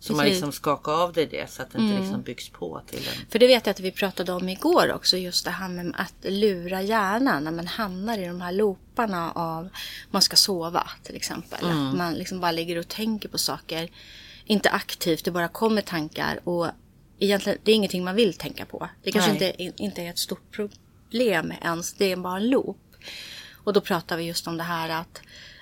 som 0.00 0.16
man 0.16 0.26
liksom 0.26 0.52
skakar 0.52 0.92
av 0.92 1.12
dig 1.12 1.26
det 1.26 1.50
så 1.50 1.62
att 1.62 1.70
det 1.72 1.78
inte 1.78 1.90
Mm. 1.92 2.02
liksom 2.02 2.22
byggs 2.22 2.48
på 2.48 2.82
till 2.86 2.98
en. 3.08 3.30
För 3.30 3.38
det 3.38 3.46
vet 3.46 3.66
jag 3.66 3.70
att 3.70 3.80
vi 3.80 3.90
pratade 3.92 4.32
om 4.32 4.48
igår 4.48 4.92
också. 4.92 5.16
Just 5.16 5.44
det 5.44 5.50
här 5.50 5.68
med 5.68 5.94
att 5.96 6.14
lura 6.22 6.82
hjärnan 6.82 7.44
när 7.44 7.52
man 7.52 7.66
hamnar 7.66 8.18
i 8.18 8.26
de 8.26 8.40
här 8.40 8.52
looparna 8.52 9.32
av 9.32 9.68
man 10.10 10.22
ska 10.22 10.36
sova 10.36 10.90
till 11.02 11.16
exempel. 11.16 11.64
Att 11.64 11.96
man 11.96 12.14
liksom 12.14 12.40
bara 12.40 12.52
ligger 12.52 12.78
och 12.78 12.88
tänker 12.88 13.28
på 13.28 13.38
saker. 13.38 13.90
Inte 14.44 14.70
aktivt, 14.70 15.24
det 15.24 15.30
bara 15.30 15.48
kommer 15.48 15.82
tankar. 15.82 16.40
Och 16.44 16.66
egentligen, 17.18 17.58
det 17.62 17.70
är 17.72 17.76
ingenting 17.76 18.04
man 18.04 18.14
vill 18.14 18.34
tänka 18.34 18.64
på. 18.66 18.88
Det 19.02 19.12
kanske 19.12 19.32
Nej. 19.32 19.54
inte, 19.58 19.82
inte 19.82 20.02
är 20.02 20.10
ett 20.10 20.18
stort 20.18 20.52
problem 20.52 21.52
ens. 21.62 21.92
Det 21.92 22.12
är 22.12 22.16
bara 22.16 22.36
en 22.36 22.50
loop. 22.50 22.78
Och 23.64 23.72
då 23.72 23.80
pratar 23.80 24.16
vi 24.16 24.24
just 24.24 24.46
om 24.46 24.56
det 24.56 24.64
här 24.64 24.88
att, 24.88 25.20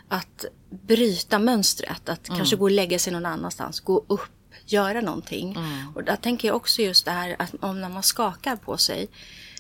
att 0.09 0.45
bryta 0.71 1.39
mönstret. 1.39 2.09
Att 2.09 2.29
kanske 2.29 2.57
gå 2.57 2.65
och 2.65 2.71
lägga 2.71 2.99
sig 2.99 3.13
någon 3.13 3.27
annanstans. 3.27 3.81
Gå 3.81 4.05
upp, 4.09 4.31
göra 4.67 5.01
någonting. 5.01 5.59
Och 5.95 6.05
där 6.05 6.17
tänker 6.17 6.49
jag 6.49 6.57
också 6.57 6.83
just 6.83 7.05
det 7.05 7.11
här 7.11 7.37
att 7.39 7.55
om 7.61 7.81
när 7.81 7.89
man 7.89 8.03
skakar 8.03 8.57
på 8.57 8.77
sig. 8.77 9.09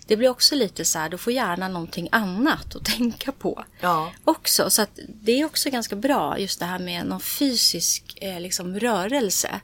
Det 0.06 0.16
blir 0.16 0.28
också 0.28 0.54
lite 0.54 0.84
så 0.84 0.98
här, 0.98 1.08
då 1.08 1.18
får 1.18 1.32
hjärnan 1.32 1.72
någonting 1.72 2.08
annat 2.12 2.76
att 2.76 2.84
tänka 2.96 3.32
på. 3.32 3.64
Ja, 3.80 4.12
Också, 4.24 4.70
så 4.70 4.82
att 4.82 4.98
det 5.22 5.40
är 5.40 5.44
också 5.44 5.70
ganska 5.70 5.96
bra 5.96 6.38
just 6.38 6.58
det 6.58 6.66
här 6.66 6.78
med 6.78 7.06
någon 7.06 7.20
fysisk 7.20 8.18
eh, 8.20 8.40
liksom, 8.40 8.80
rörelse. 8.80 9.60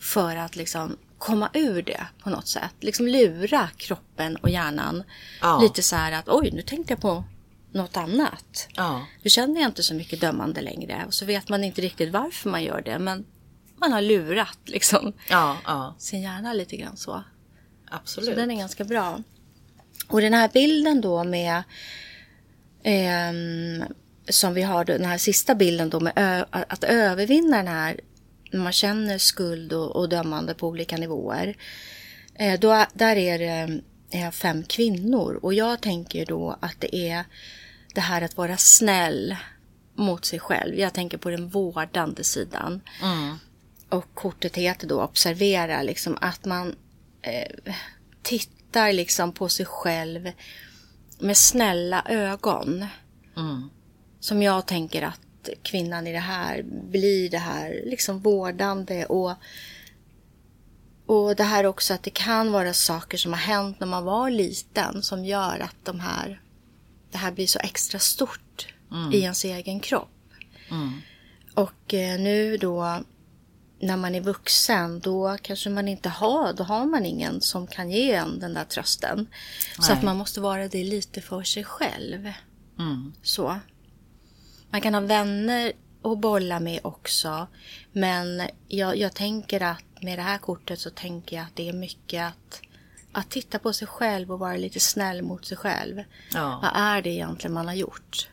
För 0.00 0.36
att 0.36 0.56
liksom 0.56 0.96
komma 1.18 1.50
ur 1.54 1.82
det 1.82 2.06
på 2.22 2.30
något 2.30 2.48
sätt. 2.48 2.74
Liksom 2.80 3.06
lura 3.06 3.68
kroppen 3.76 4.36
och 4.36 4.50
hjärnan. 4.50 5.02
Ja. 5.40 5.60
Lite 5.60 5.82
så 5.82 5.96
här 5.96 6.12
att 6.12 6.28
oj, 6.28 6.50
nu 6.52 6.62
tänkte 6.62 6.92
jag 6.92 7.00
på 7.00 7.24
något 7.72 7.96
annat. 7.96 8.68
ja, 8.76 9.06
Nu 9.22 9.30
känner 9.30 9.60
jag 9.60 9.70
inte 9.70 9.82
så 9.82 9.94
mycket 9.94 10.20
dömande 10.20 10.60
längre. 10.60 11.04
Och 11.06 11.14
så 11.14 11.24
vet 11.24 11.48
man 11.48 11.64
inte 11.64 11.80
riktigt 11.80 12.12
varför 12.12 12.50
man 12.50 12.62
gör 12.62 12.82
det. 12.82 12.98
Men 12.98 13.24
man 13.76 13.92
har 13.92 14.02
lurat 14.02 14.58
liksom 14.64 15.12
ja, 15.28 15.56
ja, 15.64 15.94
sin 15.98 16.22
hjärna 16.22 16.52
lite 16.52 16.76
grann 16.76 16.96
så. 16.96 17.12
Så 17.12 17.24
absolut. 17.96 18.36
den 18.36 18.50
är 18.50 18.56
ganska 18.56 18.84
bra. 18.84 19.22
Och 20.08 20.20
den 20.20 20.34
här 20.34 20.50
bilden 20.52 21.00
då 21.00 21.24
med 21.24 21.62
ehm, 22.82 23.84
som 24.28 24.54
vi 24.54 24.62
har, 24.62 24.84
då, 24.84 24.92
den 24.92 25.04
här 25.04 25.18
sista 25.18 25.54
bilden 25.54 25.90
då 25.90 26.00
med 26.00 26.12
ö, 26.16 26.44
att 26.50 26.84
övervinna 26.84 27.56
den 27.56 27.68
här 27.68 28.00
när 28.52 28.60
man 28.60 28.72
känner 28.72 29.18
skuld 29.18 29.72
och, 29.72 29.96
och 29.96 30.08
dömande 30.08 30.54
på 30.54 30.68
olika 30.68 30.96
nivåer. 30.96 31.56
Eh, 32.34 32.60
då, 32.60 32.86
där 32.94 33.16
är 33.16 33.38
det 33.38 33.82
eh, 34.12 34.30
fem 34.30 34.62
kvinnor 34.62 35.38
och 35.42 35.54
jag 35.54 35.80
tänker 35.80 36.26
då 36.26 36.56
att 36.60 36.76
det 36.78 36.96
är 36.96 37.24
det 37.94 38.00
här 38.00 38.22
att 38.22 38.36
vara 38.36 38.56
snäll 38.56 39.36
mot 39.94 40.24
sig 40.24 40.38
själv. 40.38 40.74
Jag 40.74 40.92
tänker 40.94 41.18
på 41.18 41.30
den 41.30 41.48
vårdande 41.48 42.24
sidan. 42.24 42.80
Mm. 43.02 43.36
Och 43.88 44.14
kortet 44.14 44.56
heter 44.56 44.88
då 44.88 45.02
observera, 45.02 45.82
liksom 45.82 46.18
att 46.20 46.44
man 46.44 46.76
eh, 47.22 47.74
tittar 48.22 48.92
liksom 48.92 49.32
på 49.32 49.48
sig 49.48 49.66
själv 49.66 50.32
med 51.18 51.36
snälla 51.36 52.04
ögon. 52.08 52.86
Mm. 53.36 53.70
Som 54.20 54.42
jag 54.42 54.66
tänker 54.66 55.02
att 55.02 55.48
kvinnan 55.62 56.06
i 56.06 56.12
det 56.12 56.18
här 56.18 56.62
blir 56.62 57.30
det 57.30 57.38
här 57.38 57.82
liksom 57.84 58.20
vårdande 58.20 59.04
och 59.04 59.32
och 61.12 61.36
det 61.36 61.44
här 61.44 61.66
också 61.66 61.94
att 61.94 62.02
det 62.02 62.10
kan 62.10 62.52
vara 62.52 62.74
saker 62.74 63.18
som 63.18 63.32
har 63.32 63.40
hänt 63.40 63.80
när 63.80 63.86
man 63.86 64.04
var 64.04 64.30
liten 64.30 65.02
som 65.02 65.24
gör 65.24 65.60
att 65.60 65.76
de 65.84 66.00
här 66.00 66.40
det 67.10 67.18
här 67.18 67.32
blir 67.32 67.46
så 67.46 67.58
extra 67.58 67.98
stort 67.98 68.66
i 69.12 69.20
ens 69.20 69.44
egen 69.44 69.80
kropp. 69.80 70.08
Mm. 70.70 71.00
Och 71.54 71.94
eh, 71.94 72.20
nu 72.20 72.56
då 72.56 73.00
när 73.80 73.96
man 73.96 74.14
är 74.14 74.20
vuxen 74.20 75.00
då 75.00 75.36
kanske 75.42 75.70
man 75.70 75.88
inte 75.88 76.08
har, 76.08 76.52
då 76.52 76.64
har 76.64 76.86
man 76.86 77.06
ingen 77.06 77.40
som 77.40 77.66
kan 77.66 77.90
ge 77.90 78.12
en 78.12 78.38
den 78.38 78.54
där 78.54 78.64
trösten. 78.64 79.26
Så 79.76 79.82
Nej. 79.82 79.92
att 79.92 80.02
man 80.02 80.16
måste 80.16 80.40
vara 80.40 80.68
det 80.68 80.84
lite 80.84 81.20
för 81.20 81.42
sig 81.42 81.64
själv. 81.64 82.32
Mm. 82.78 83.12
Så. 83.22 83.58
Man 84.70 84.80
kan 84.80 84.94
ha 84.94 85.00
vänner 85.00 85.72
att 86.02 86.18
bolla 86.18 86.60
med 86.60 86.80
också. 86.82 87.46
Men 87.92 88.42
jag, 88.68 88.96
jag 88.96 89.14
tänker 89.14 89.62
att 89.62 89.84
med 90.02 90.18
det 90.18 90.22
här 90.22 90.38
kortet 90.38 90.80
så 90.80 90.90
tänker 90.90 91.36
jag 91.36 91.44
att 91.46 91.56
det 91.56 91.68
är 91.68 91.72
mycket 91.72 92.22
att, 92.26 92.60
att 93.12 93.30
titta 93.30 93.58
på 93.58 93.72
sig 93.72 93.88
själv 93.88 94.32
och 94.32 94.38
vara 94.38 94.56
lite 94.56 94.80
snäll 94.80 95.22
mot 95.22 95.46
sig 95.46 95.56
själv. 95.56 96.02
Ja, 96.32 96.58
Vad 96.62 96.70
är 96.74 97.02
det 97.02 97.10
egentligen 97.10 97.54
man 97.54 97.66
har 97.66 97.74
gjort? 97.74 98.28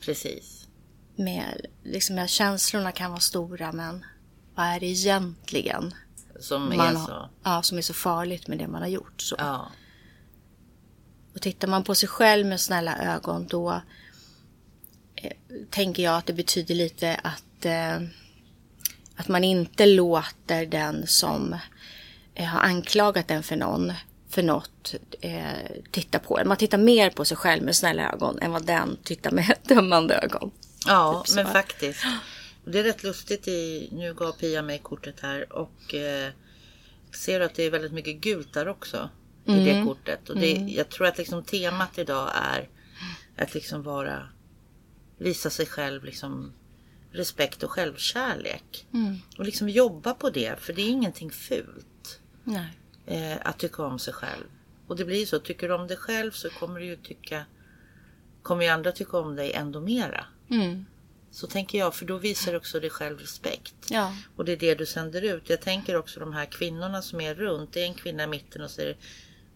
precis. 0.00 0.68
Med, 1.16 1.66
liksom, 1.82 2.18
ja, 2.18 2.26
känslorna 2.26 2.92
kan 2.92 3.10
vara 3.10 3.20
stora 3.20 3.72
men 3.72 4.04
vad 4.54 4.66
är 4.66 4.80
det 4.80 4.86
egentligen 4.86 5.94
Som 6.40 6.62
man 6.76 6.80
är 6.80 6.94
har, 6.94 7.06
så. 7.06 7.28
ja, 7.42 7.62
som 7.62 7.78
är 7.78 7.82
så 7.82 7.94
farligt 7.94 8.48
med 8.48 8.58
det 8.58 8.68
man 8.68 8.82
har 8.82 8.88
gjort? 8.88 9.20
Så. 9.20 9.34
Ja, 9.38 9.70
Och 11.34 11.40
tittar 11.42 11.68
man 11.68 11.84
på 11.84 11.94
sig 11.94 12.08
själv 12.08 12.46
med 12.46 12.60
snälla 12.60 12.98
ögon 12.98 13.46
då 13.46 13.82
eh, 15.14 15.32
tänker 15.70 16.02
jag 16.02 16.16
att 16.16 16.26
det 16.26 16.32
betyder 16.32 16.74
lite 16.74 17.14
att, 17.14 17.64
eh, 17.64 18.00
att 19.22 19.28
man 19.28 19.44
inte 19.44 19.86
låter 19.86 20.66
den 20.66 21.06
som 21.06 21.56
eh, 22.34 22.44
har 22.46 22.60
anklagat 22.60 23.30
en 23.30 23.42
för 23.42 23.56
någon 23.56 23.92
för 24.28 24.42
något 24.42 24.94
eh, 25.20 25.42
titta 25.90 26.18
på 26.18 26.38
en. 26.38 26.48
Man 26.48 26.56
tittar 26.56 26.78
mer 26.78 27.10
på 27.10 27.24
sig 27.24 27.36
själv 27.36 27.62
med 27.62 27.76
snälla 27.76 28.12
ögon 28.12 28.38
än 28.38 28.52
vad 28.52 28.66
den 28.66 28.96
tittar 29.04 29.30
med 29.30 29.54
dömande 29.68 30.14
ögon. 30.14 30.50
ja 30.86 31.22
Typ 31.26 31.36
men 31.36 31.46
faktiskt. 31.46 32.04
Det 32.64 32.78
är 32.78 32.82
rätt 32.82 33.02
lustigt. 33.02 33.48
I, 33.48 33.88
nu 33.92 34.14
gav 34.14 34.32
Pia 34.32 34.62
mig 34.62 34.78
kortet 34.78 35.20
här 35.20 35.52
och 35.52 35.94
eh, 35.94 36.30
ser 37.24 37.40
att 37.40 37.54
det 37.54 37.62
är 37.62 37.70
väldigt 37.70 37.92
mycket 37.92 38.16
gult 38.16 38.52
där 38.52 38.68
också. 38.68 39.10
I 39.46 39.50
Mm. 39.52 39.64
det 39.64 39.84
kortet. 39.86 40.30
Och 40.30 40.36
det, 40.36 40.50
Jag 40.52 40.88
tror 40.88 41.06
att 41.06 41.18
liksom 41.18 41.44
temat 41.44 41.98
idag 41.98 42.30
är 42.34 42.68
att 43.36 43.54
liksom 43.54 43.82
vara 43.82 44.28
visa 45.18 45.50
sig 45.50 45.66
själv 45.66 46.04
liksom 46.04 46.52
respekt 47.12 47.62
och 47.62 47.70
självkärlek. 47.70 48.86
Mm. 48.94 49.16
Och 49.38 49.44
liksom 49.44 49.68
jobba 49.68 50.14
på 50.14 50.30
det. 50.30 50.60
För 50.60 50.72
det 50.72 50.82
är 50.82 50.88
ingenting 50.88 51.30
fult. 51.30 52.20
Eh, 53.06 53.36
att 53.42 53.58
tycka 53.58 53.82
om 53.82 53.98
sig 53.98 54.14
själv. 54.14 54.44
Och 54.86 54.96
det 54.96 55.04
blir 55.04 55.26
så, 55.26 55.38
tycker 55.38 55.68
du 55.68 55.74
om 55.74 55.86
dig 55.86 55.96
själv 55.96 56.30
så 56.30 56.50
kommer 56.50 56.80
du 56.80 56.86
ju 56.86 56.96
tycka 56.96 57.44
kommer 58.42 58.64
ju 58.64 58.70
andra 58.70 58.92
tycka 58.92 59.18
om 59.18 59.36
dig 59.36 59.52
ändå 59.52 59.80
mera. 59.80 60.26
Mm. 60.50 60.84
Så 61.30 61.46
tänker 61.46 61.78
jag, 61.78 61.94
för 61.94 62.04
då 62.04 62.18
visar 62.18 62.56
också 62.56 62.80
dig 62.80 62.90
själv 62.90 63.18
respekt. 63.18 63.74
Ja. 63.88 64.16
Och 64.36 64.44
det 64.44 64.52
är 64.52 64.56
det 64.56 64.74
du 64.74 64.86
sänder 64.86 65.22
ut. 65.22 65.50
Jag 65.50 65.60
tänker 65.60 65.96
också 65.96 66.20
de 66.20 66.32
här 66.32 66.44
kvinnorna 66.44 67.02
som 67.02 67.20
är 67.20 67.34
runt. 67.34 67.72
Det 67.72 67.80
är 67.80 67.86
en 67.86 67.94
kvinna 67.94 68.24
i 68.24 68.26
mitten 68.26 68.62
och 68.62 68.70
så 68.70 68.80
är 68.80 68.86
det 68.86 68.96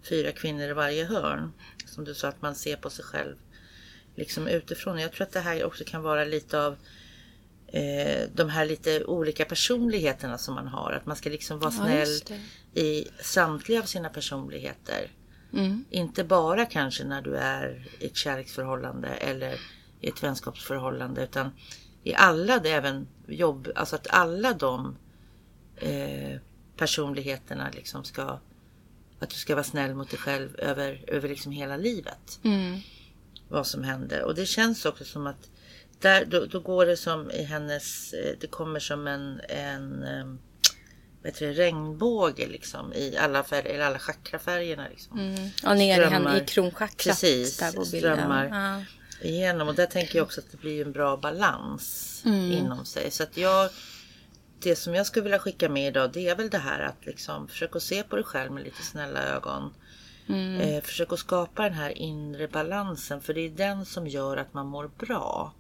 fyra 0.09 0.33
kvinnor 0.33 0.69
i 0.69 0.73
varje 0.73 1.05
hörn. 1.05 1.53
Som 1.87 2.05
du 2.05 2.15
sa, 2.15 2.29
att 2.29 2.43
man 2.43 2.55
ser 2.55 2.77
på 2.77 2.91
sig 2.91 3.05
själv 3.05 3.37
liksom 4.17 4.49
utifrån. 4.49 4.99
Jag 4.99 5.13
tror 5.13 5.27
att 5.27 5.33
det 5.33 5.41
här 5.41 5.65
också 5.65 5.85
kan 5.85 6.03
vara 6.03 6.25
lite 6.25 6.61
av 6.61 6.77
eh, 7.67 8.29
de 8.35 8.49
här 8.49 8.67
lite 8.67 9.05
olika 9.05 9.45
personligheterna 9.45 10.39
som 10.39 10.55
man 10.55 10.69
har. 10.69 10.93
Att 10.93 11.07
man 11.07 11.17
ska 11.17 11.31
liksom 11.31 11.59
vara 11.59 11.73
Ja, 11.79 11.85
snäll 11.85 12.39
i 12.75 13.09
samtliga 13.21 13.81
av 13.81 13.85
sina 13.85 14.09
personligheter. 14.09 15.11
Mm. 15.53 15.85
Inte 15.91 16.25
bara 16.25 16.67
kanske 16.67 17.05
när 17.05 17.23
du 17.23 17.37
är 17.37 17.89
i 17.99 18.07
ett 18.07 18.17
kärleksförhållande 18.17 19.09
eller 19.09 19.61
i 20.01 20.09
ett 20.09 20.23
vänskapsförhållande 20.23 21.25
utan 21.25 21.51
i 22.05 22.15
alla, 22.15 22.59
det 22.59 22.71
även 22.71 23.09
jobb, 23.27 23.69
alltså 23.75 23.97
att 23.97 24.07
alla 24.11 24.53
de 24.53 24.97
eh, 25.77 26.41
personligheterna 26.77 27.71
liksom 27.75 28.05
ska, 28.05 28.41
att 29.19 29.31
du 29.31 29.37
ska 29.37 29.55
vara 29.55 29.65
snäll 29.65 29.95
mot 29.95 30.11
dig 30.11 30.19
själv 30.19 30.57
över, 30.59 31.05
över 31.07 31.29
liksom 31.29 31.53
hela 31.53 31.77
livet. 31.77 32.41
Mm. 32.43 32.81
Vad 33.49 33.67
som 33.67 33.83
händer. 33.83 34.23
Och 34.23 34.35
det 34.35 34.47
känns 34.47 34.85
också 34.85 35.05
som 35.05 35.27
att 35.27 35.51
där, 35.99 36.25
då, 36.25 36.47
då 36.47 36.61
går 36.61 36.87
det 36.87 36.97
som 36.97 37.31
i 37.31 37.43
hennes, 37.43 38.13
eh, 38.13 38.35
det 38.41 38.47
kommer 38.47 38.81
som 38.81 39.07
en, 39.07 39.41
en 39.49 40.03
eh, 40.03 40.27
vad 41.23 41.33
heter 41.33 41.47
det, 41.47 41.53
regnbåge 41.53 42.47
liksom 42.47 42.93
i 42.93 43.17
alla, 43.17 43.45
färger, 43.45 43.71
eller 43.75 43.85
alla 43.85 43.99
chakrafärgerna. 43.99 44.89
Liksom. 44.89 45.19
Mm. 45.19 45.51
Och 45.67 45.77
ner 45.77 46.03
i, 46.03 46.07
Strömmar. 46.07 46.37
i 46.37 46.47
kronchakrat. 46.47 46.97
Precis, 46.97 47.57
där 47.59 47.73
på 47.73 47.85
bilden. 47.93 48.17
strömmar. 48.17 48.47
Ja. 49.21 49.29
igenom. 49.29 49.69
Och 49.69 49.75
där 49.75 49.87
tänker 49.87 50.19
jag 50.19 50.25
också 50.25 50.41
att 50.41 50.51
det 50.51 50.57
blir 50.57 50.87
en 50.87 50.93
bra 50.93 51.17
balans 51.17 52.23
Mm. 52.27 52.53
inom 52.53 52.85
sig. 52.85 53.11
Så 53.11 53.23
att 53.23 53.37
jag, 53.37 53.71
det 54.59 54.77
som 54.77 54.95
jag 54.95 55.07
skulle 55.07 55.23
vilja 55.23 55.39
skicka 55.39 55.69
med 55.69 55.89
idag 55.89 56.13
det 56.13 56.29
är 56.29 56.37
väl 56.37 56.51
det 56.51 56.59
här 56.59 56.81
att 56.81 57.07
liksom 57.07 57.49
försöka 57.49 57.81
se 57.81 58.03
på 58.03 58.17
dig 58.17 58.25
själv 58.25 58.53
med 58.53 58.65
lite 58.65 58.83
snälla 58.83 59.23
ögon. 59.23 59.75
Mm. 60.29 60.61
Eh, 60.61 60.83
försök 60.83 61.13
att 61.13 61.19
skapa 61.19 61.63
den 61.63 61.73
här 61.75 61.99
inre 61.99 62.49
balansen 62.49 63.21
för 63.21 63.35
det 63.35 63.41
är 63.41 63.51
den 63.51 63.85
som 63.87 64.07
gör 64.07 64.37
att 64.37 64.55
man 64.55 64.67
mår 64.67 64.91
bra. 64.99 65.53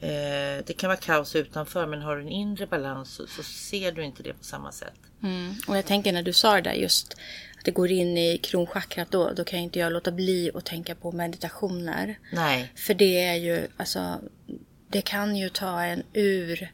Eh, 0.00 0.64
det 0.66 0.76
kan 0.76 0.88
vara 0.88 0.96
kaos 0.96 1.36
utanför 1.36 1.86
men 1.86 2.02
har 2.02 2.16
du 2.16 2.22
en 2.22 2.28
inre 2.28 2.66
balans 2.66 3.10
så, 3.14 3.26
så 3.26 3.42
ser 3.42 3.92
du 3.92 4.04
inte 4.04 4.22
det 4.22 4.32
på 4.32 4.44
samma 4.44 4.72
sätt. 4.72 4.94
Mm. 5.22 5.54
Och 5.68 5.76
jag 5.76 5.86
tänker 5.86 6.12
när 6.12 6.22
du 6.22 6.32
sa 6.32 6.54
det 6.54 6.60
där 6.60 6.72
just 6.72 7.12
att 7.58 7.64
det 7.64 7.70
går 7.70 7.90
in 7.90 8.18
i 8.18 8.38
kronchakrat 8.38 9.10
då, 9.10 9.32
då 9.32 9.44
kan 9.44 9.58
inte 9.58 9.78
jag 9.78 9.92
låta 9.92 10.12
bli 10.12 10.50
att 10.54 10.64
tänka 10.64 10.94
på 10.94 11.12
meditationer. 11.12 12.18
Nej, 12.32 12.72
För 12.76 12.94
det 12.94 13.24
är 13.24 13.34
ju, 13.34 13.68
alltså, 13.76 14.20
det 14.88 15.02
kan 15.02 15.36
ju 15.36 15.48
ta 15.48 15.82
en 15.82 16.02
ur 16.12 16.72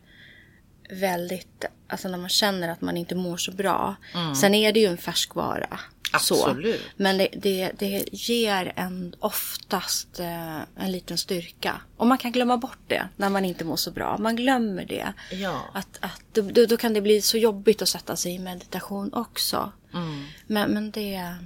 väldigt, 0.90 1.64
alltså 1.88 2.08
när 2.08 2.18
man 2.18 2.28
känner 2.28 2.68
att 2.68 2.80
man 2.80 2.96
inte 2.96 3.14
mår 3.14 3.36
så 3.36 3.52
bra. 3.52 3.96
Sen 4.40 4.54
är 4.54 4.72
det 4.72 4.80
ju 4.80 4.86
en 4.86 4.98
färskvara. 4.98 5.80
Så. 6.20 6.46
Absolut. 6.46 6.80
Men 6.96 7.18
det, 7.18 7.28
det, 7.32 7.72
det 7.78 8.08
ger 8.12 8.72
en 8.76 9.14
oftast 9.18 10.20
eh, 10.20 10.60
en 10.76 10.92
liten 10.92 11.18
styrka. 11.18 11.80
Och 11.96 12.06
man 12.06 12.18
kan 12.18 12.32
glömma 12.32 12.56
bort 12.56 12.78
det 12.86 13.08
när 13.16 13.30
man 13.30 13.44
inte 13.44 13.64
mår 13.64 13.76
så 13.76 13.90
bra. 13.90 14.18
Man 14.18 14.36
glömmer 14.36 14.84
det. 14.84 15.12
Ja. 15.30 15.70
Att, 15.74 15.98
att, 16.00 16.22
då, 16.32 16.66
då 16.66 16.76
kan 16.76 16.94
det 16.94 17.00
bli 17.00 17.22
så 17.22 17.38
jobbigt 17.38 17.82
att 17.82 17.88
sätta 17.88 18.16
sig 18.16 18.34
i 18.34 18.38
meditation 18.38 19.14
också. 19.14 19.72
Mm. 19.94 20.24
Men, 20.46 20.70
men 20.70 20.90
det... 20.90 21.36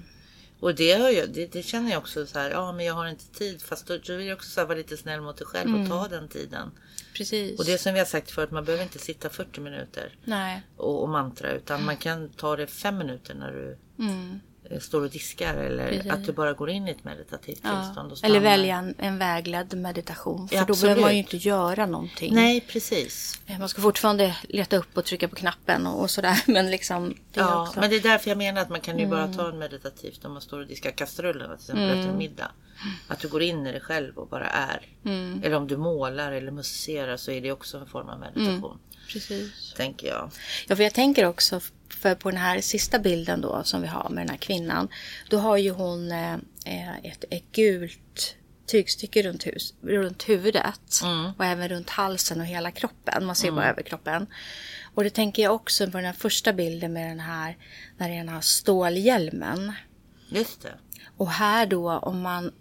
Och 0.61 0.75
det, 0.75 0.93
har 0.93 1.11
jag, 1.11 1.31
det, 1.31 1.53
det 1.53 1.63
känner 1.63 1.91
jag 1.91 1.99
också 1.99 2.27
så 2.27 2.39
här, 2.39 2.51
ja 2.51 2.73
men 2.73 2.87
jag 2.87 2.95
har 2.95 3.07
inte 3.09 3.29
tid. 3.29 3.63
Fast 3.63 3.87
då, 3.87 3.99
då 3.99 4.17
vill 4.17 4.27
jag 4.27 4.37
också 4.37 4.51
så 4.51 4.61
här, 4.61 4.67
vara 4.67 4.79
lite 4.79 4.97
snäll 4.97 5.21
mot 5.21 5.37
dig 5.37 5.47
själv 5.47 5.81
och 5.81 5.89
ta 5.89 6.09
den 6.09 6.29
tiden. 6.29 6.71
Precis. 7.15 7.59
Och 7.59 7.65
det 7.65 7.79
som 7.79 7.93
vi 7.93 7.99
har 7.99 8.07
sagt 8.07 8.31
förut, 8.31 8.51
man 8.51 8.65
behöver 8.65 8.85
inte 8.85 8.99
sitta 8.99 9.31
40 9.31 9.61
minuter 9.61 10.15
Nej. 10.25 10.63
och, 10.77 11.03
och 11.03 11.09
mantra. 11.09 11.53
Utan 11.53 11.85
man 11.85 11.97
kan 11.97 12.29
ta 12.29 12.57
det 12.57 12.67
fem 12.67 12.99
minuter 12.99 13.35
när 13.35 13.53
du 13.53 13.79
Mm. 13.99 14.41
Eh, 14.71 14.79
står 14.81 15.01
och 15.01 15.11
diskar. 15.11 15.55
Eller 15.55 15.89
Precis. 15.89 16.13
att 16.13 16.25
du 16.25 16.33
bara 16.33 16.53
går 16.53 16.71
in 16.71 16.89
i 16.89 16.91
ett 16.91 17.05
meditativt 17.05 17.61
Ja. 17.63 17.83
tillstånd. 17.85 18.13
Och 18.13 18.25
Eller 18.25 18.41
välja 18.41 18.77
en, 18.77 18.95
en 18.99 19.19
vägledd 19.19 19.75
meditation. 19.79 20.49
För 20.49 20.57
Ja, 20.57 20.65
då 20.69 20.75
behöver 20.83 21.01
man 21.03 21.13
ju 21.13 21.19
inte 21.19 21.37
göra 21.37 21.87
någonting. 21.87 22.35
Nej, 22.35 22.61
precis. 22.61 23.41
Eh, 23.47 23.59
Man 23.59 23.69
ska 23.69 23.83
fortfarande 23.83 24.37
leta 24.49 24.77
upp 24.77 24.97
och 24.97 25.05
trycka 25.05 25.29
på 25.29 25.37
knappen 25.37 25.87
och, 25.87 26.01
och 26.03 26.11
sådär. 26.11 26.43
Men 26.47 26.71
liksom. 26.71 27.09
Det 27.09 27.41
Ja, 27.41 27.63
också... 27.69 27.81
men 27.81 27.91
det 27.91 27.97
är 27.97 28.01
därför 28.01 28.31
jag 28.31 28.39
menar 28.39 28.63
att 28.63 28.71
man 28.71 28.81
kan 28.81 28.99
ju 28.99 29.07
bara 29.07 29.23
Mm. 29.25 29.37
ta 29.37 29.49
en 29.49 29.59
meditativt 29.59 30.25
om 30.25 30.33
man 30.33 30.43
står 30.43 30.61
och 30.61 30.67
diskar 30.67 30.91
kastrullerna 30.91 31.57
till 31.57 31.63
exempel 31.65 31.99
efter 31.99 32.09
en 32.13 32.19
middag. 32.19 32.51
Att 33.09 33.21
du 33.21 33.29
går 33.29 33.43
in 33.43 33.67
i 33.67 33.73
dig 33.73 33.81
själv 33.81 34.17
och 34.19 34.29
bara 34.29 34.47
är. 34.49 34.87
Mm. 35.05 35.41
Eller 35.45 35.57
om 35.57 35.67
du 35.69 35.77
målar 35.77 36.33
eller 36.33 36.51
musicerar 36.51 37.17
så 37.17 37.31
är 37.31 37.41
det 37.41 37.53
också 37.53 37.79
en 37.79 37.87
form 37.87 38.09
av 38.09 38.19
meditation. 38.21 38.79
Precis. 39.13 39.75
Tänker 39.77 40.09
jag. 40.09 40.31
Ja, 40.69 40.77
för 40.77 40.83
jag 40.83 40.95
tänker 40.95 41.25
också 41.27 41.61
för 41.89 42.15
på 42.15 42.31
den 42.31 42.41
här 42.41 42.61
sista 42.61 42.99
bilden 42.99 43.41
då 43.41 43.63
som 43.65 43.83
vi 43.83 43.89
har 43.89 44.09
med 44.11 44.23
den 44.23 44.31
här 44.31 44.37
kvinnan. 44.37 44.89
Då 45.31 45.39
har 45.39 45.57
ju 45.57 45.71
hon 45.71 46.13
eh, 46.13 46.35
eh, 46.65 46.97
ett, 47.03 47.25
ett 47.31 47.53
gult 47.53 48.37
tygstycke 48.67 49.23
runt, 49.23 49.47
hus, 49.47 49.75
runt 49.83 50.29
huvudet. 50.29 51.01
Och 51.39 51.45
även 51.45 51.69
runt 51.69 51.91
halsen 51.91 52.41
och 52.41 52.47
hela 52.47 52.71
kroppen. 52.71 53.27
Man 53.27 53.37
ser 53.37 53.51
bara 53.51 53.71
över 53.71 53.83
kroppen. 53.83 54.27
Och 54.95 55.05
det 55.05 55.11
tänker 55.11 55.43
jag 55.43 55.55
också 55.55 55.87
på 55.87 55.97
den 55.99 56.07
här 56.07 56.13
första 56.13 56.53
bilden 56.53 56.93
med 56.93 57.11
den 57.11 57.21
här, 57.21 57.57
när 57.97 58.09
det 58.09 58.15
är 58.15 58.19
den 58.19 58.29
här 58.29 58.41
stålhjälmen. 58.41 59.73
Just 60.29 60.63
det. 60.63 60.75
Och 61.17 61.31
här 61.31 61.67
då 61.67 61.91
om 61.93 62.21
man 62.21 62.53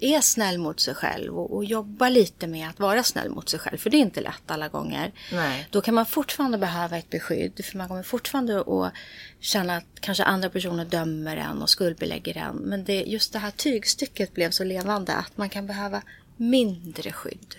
är 0.00 0.20
snäll 0.20 0.58
mot 0.58 0.80
sig 0.80 0.94
själv 0.94 1.38
och, 1.38 1.56
och 1.56 1.64
jobbar 1.64 2.10
lite 2.10 2.46
med 2.46 2.68
att 2.68 2.80
vara 2.80 3.02
snäll 3.02 3.30
mot 3.30 3.48
sig 3.48 3.60
själv. 3.60 3.78
För 3.78 3.90
det 3.90 3.96
är 3.96 3.98
inte 3.98 4.20
lätt 4.20 4.42
alla 4.50 4.68
gånger. 4.68 5.12
Nej. 5.32 5.68
Då 5.70 5.80
kan 5.80 5.94
man 5.94 6.06
fortfarande 6.06 6.58
behöva 6.58 6.98
ett 6.98 7.10
beskydd. 7.10 7.64
För 7.64 7.78
man 7.78 7.88
kommer 7.88 8.02
fortfarande 8.02 8.60
att 8.60 8.92
känna 9.40 9.76
att 9.76 10.00
kanske 10.00 10.24
andra 10.24 10.50
personer 10.50 10.84
dömer 10.84 11.36
en 11.36 11.62
och 11.62 11.70
skuldbelägger 11.70 12.36
en. 12.36 12.56
Men 12.56 12.84
det, 12.84 13.02
just 13.02 13.32
det 13.32 13.38
här 13.38 13.50
tygstycket 13.50 14.34
blev 14.34 14.50
så 14.50 14.64
levande 14.64 15.12
att 15.12 15.36
man 15.36 15.48
kan 15.48 15.66
behöva 15.66 16.02
mindre 16.36 17.12
skydd. 17.12 17.54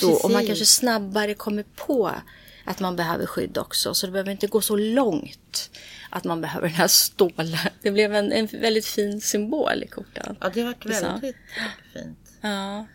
Då, 0.00 0.12
och 0.12 0.30
man 0.30 0.46
kanske 0.46 0.66
snabbare 0.66 1.34
kommer 1.34 1.64
på 1.76 2.12
att 2.66 2.80
man 2.80 2.96
behöver 2.96 3.26
skydd 3.26 3.58
också. 3.58 3.94
Så 3.94 4.06
det 4.06 4.12
behöver 4.12 4.30
inte 4.30 4.46
gå 4.46 4.60
så 4.60 4.76
långt 4.76 5.70
att 6.10 6.24
man 6.24 6.40
behöver 6.40 6.68
den 6.68 6.76
här 6.76 6.88
stålen. 6.88 7.56
Det 7.82 7.90
blev 7.90 8.14
en, 8.14 8.32
en 8.32 8.46
väldigt 8.46 8.86
fin 8.86 9.20
symbol 9.20 9.82
i 9.82 9.86
korten. 9.86 10.36
Ja, 10.40 10.50
det 10.54 10.60
har 10.60 10.66
varit 10.66 10.86
är 10.86 10.90
så. 10.92 11.06
väldigt 11.06 11.36
fint. 11.94 12.18
Ja. 12.40 12.86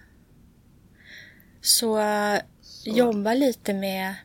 Så, 1.61 1.99
eh, 1.99 2.41
jobba 2.85 3.33
lite 3.33 3.73
med 3.73 4.15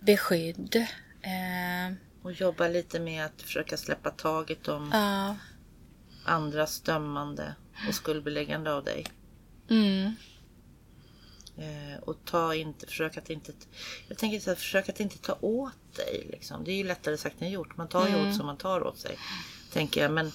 beskydd. 0.00 0.76
Eh, 1.22 1.94
Och 2.22 2.32
jobba 2.32 2.68
lite 2.68 3.00
med 3.00 3.24
att 3.24 3.42
försöka 3.42 3.76
släppa 3.76 4.10
taget 4.10 4.68
om 4.68 4.90
ja. 4.92 5.36
andras 6.24 6.80
dömande 6.80 7.54
och 7.88 7.94
skuldbeläggande 7.94 8.72
av 8.72 8.84
dig. 8.84 9.06
Mm. 9.70 10.12
Eh, 11.58 11.98
och 12.02 12.16
ta 12.24 12.54
inte, 12.54 12.86
försök 12.86 13.16
att 13.16 13.30
inte, 13.30 13.52
jag 14.08 14.18
tänker 14.18 14.40
så 14.40 14.50
här, 14.50 14.56
försök 14.56 14.88
att 14.88 15.00
inte 15.00 15.18
ta 15.18 15.38
åt 15.40 15.96
dig. 15.96 16.26
Liksom. 16.30 16.64
Det 16.64 16.72
är 16.72 16.76
ju 16.76 16.84
lättare 16.84 17.16
sagt 17.16 17.42
än 17.42 17.50
gjort. 17.50 17.76
Man 17.76 17.88
tar 17.88 18.08
ju 18.08 18.14
Mm. 18.14 18.28
åt 18.28 18.36
som 18.36 18.46
man 18.46 18.56
tar 18.56 18.86
åt 18.86 18.98
sig. 18.98 19.18
Tänker 19.72 20.02
jag. 20.02 20.12
Men, 20.12 20.32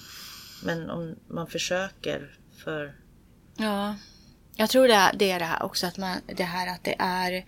men 0.64 0.90
om 0.90 1.16
man 1.28 1.46
försöker 1.46 2.38
för... 2.64 2.94
Ja. 3.56 3.96
Jag 4.56 4.70
tror 4.70 4.88
det 4.88 4.94
är, 4.94 5.12
det 5.16 5.30
är 5.30 5.38
det 5.38 5.44
här 5.44 5.62
också 5.62 5.86
att 5.86 5.98
man, 5.98 6.18
det 6.26 6.44
här 6.44 6.74
att 6.74 6.84
det 6.84 6.96
är 6.98 7.44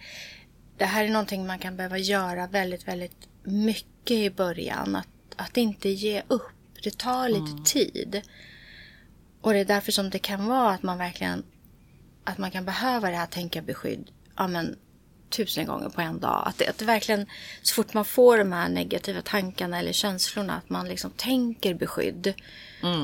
det 0.77 0.85
här 0.85 1.05
är 1.05 1.09
någonting 1.09 1.47
man 1.47 1.59
kan 1.59 1.77
behöva 1.77 1.99
göra 1.99 2.47
väldigt, 2.47 2.89
väldigt 2.89 3.29
mycket 3.43 4.17
i 4.17 4.31
början. 4.31 4.97
Att, 4.97 5.09
att 5.37 5.57
inte 5.57 5.89
ge 5.89 6.23
upp. 6.29 6.43
Det 6.83 6.99
tar 6.99 7.29
lite 7.29 7.71
tid. 7.73 8.23
Och 9.41 9.53
det 9.53 9.59
är 9.59 9.65
därför 9.65 9.93
som 9.93 10.11
det 10.11 10.19
kan 10.19 10.47
vara 10.47 10.71
att 10.71 10.83
man 10.83 10.99
verkligen 10.99 11.45
att 12.25 12.39
man 12.39 12.51
kan 12.51 12.65
behöva 12.65 13.11
det 13.11 13.17
här 13.17 13.27
tänka 13.27 13.63
beskydd 13.63 14.11
ja, 14.37 14.47
men, 14.47 14.77
tusen 15.31 15.67
gånger 15.67 15.89
på 15.89 16.01
en 16.01 16.21
dag. 16.21 16.43
Att 16.47 16.59
det, 16.59 16.69
att 16.69 16.79
det 16.79 16.85
verkligen, 16.85 17.27
så 17.63 17.75
fort 17.75 17.95
man 17.95 18.05
får 18.05 18.39
de 18.39 18.53
här 18.53 18.69
negativa 18.69 19.23
tankarna 19.23 19.79
eller 19.79 19.93
känslorna, 19.93 20.55
att 20.57 20.71
man 20.71 20.89
liksom 20.89 21.11
tänker 21.11 21.75
beskydd. 21.75 22.35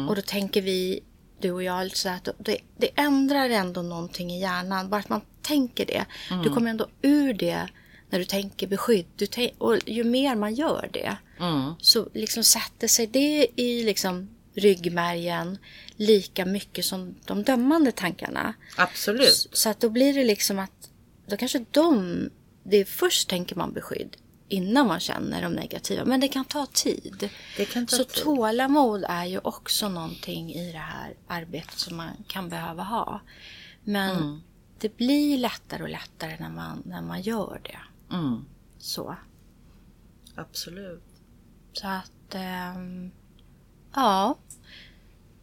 Och 0.09 0.17
då 0.17 0.23
tänker 0.23 0.63
vi, 0.63 1.01
du 1.41 1.53
och 1.53 1.63
jag, 1.63 1.97
så 1.97 2.09
att 2.09 2.29
det, 2.39 2.57
det 2.77 2.91
ändrar 2.95 3.51
ändå 3.51 3.83
någonting 3.83 4.33
i 4.33 4.41
hjärnan. 4.41 4.91
Bara 4.91 5.01
att 5.01 5.09
man 5.09 5.21
tänker 5.43 5.87
det. 5.87 6.05
Du 6.43 6.51
kommer 6.51 6.71
ändå 6.71 6.87
ur 7.03 7.35
det 7.35 7.69
när 8.11 8.19
du 8.19 8.25
tänker 8.25 8.67
beskydd. 8.67 9.07
Du 9.17 9.27
tänk, 9.27 9.55
och 9.59 9.79
ju 9.87 10.05
mer 10.05 10.35
man 10.37 10.55
gör 10.55 10.89
det 10.93 11.17
Mm. 11.41 11.75
så 11.81 12.09
liksom 12.15 12.45
sätter 12.45 12.89
sig 12.89 13.07
det 13.07 13.47
i 13.57 13.83
liksom 13.85 14.29
ryggmärgen 14.61 15.59
lika 15.97 16.45
mycket 16.47 16.85
som 16.85 17.15
de 17.27 17.43
dömande 17.43 17.93
tankarna. 17.93 18.55
Absolut. 18.77 19.49
Så 19.53 19.69
att 19.69 19.81
då 19.81 19.89
blir 19.91 20.15
det 20.15 20.25
liksom 20.25 20.59
att 20.59 20.91
då 21.27 21.37
kanske 21.37 21.65
de, 21.71 22.31
det 22.63 22.77
är 22.77 22.85
först 22.85 23.29
tänker 23.29 23.57
man 23.57 23.73
beskydd 23.73 24.17
innan 24.49 24.87
man 24.87 25.01
känner 25.01 25.43
de 25.43 25.53
negativa. 25.53 26.05
Men 26.05 26.21
det 26.21 26.29
kan 26.29 26.45
ta 26.45 26.67
tid. 26.67 27.31
Det 27.57 27.65
kan 27.65 27.87
ta 27.87 27.97
Så 27.97 28.05
tid. 28.05 28.23
tålamod 28.25 29.05
är 29.09 29.25
ju 29.25 29.39
också 29.39 29.89
någonting 29.89 30.53
i 30.55 30.73
det 30.73 30.79
här 30.79 31.15
arbetet 31.29 31.79
som 31.79 31.97
man 31.97 32.11
kan 32.29 32.49
behöva 32.49 32.83
ha. 32.83 33.21
Men 33.85 34.17
Mm. 34.17 34.41
det 34.79 34.97
blir 34.97 35.39
lättare 35.39 35.83
och 35.83 35.89
lättare 35.89 36.37
när 36.41 36.51
man, 36.51 36.83
när 36.87 37.03
man 37.03 37.23
gör 37.23 37.61
det. 37.65 38.15
Mm. 38.17 38.45
Så. 38.79 39.17
Absolut. 40.35 41.03
Så 41.73 41.87
att, 41.87 42.35
ehm, 42.35 43.11
ja. 43.95 44.39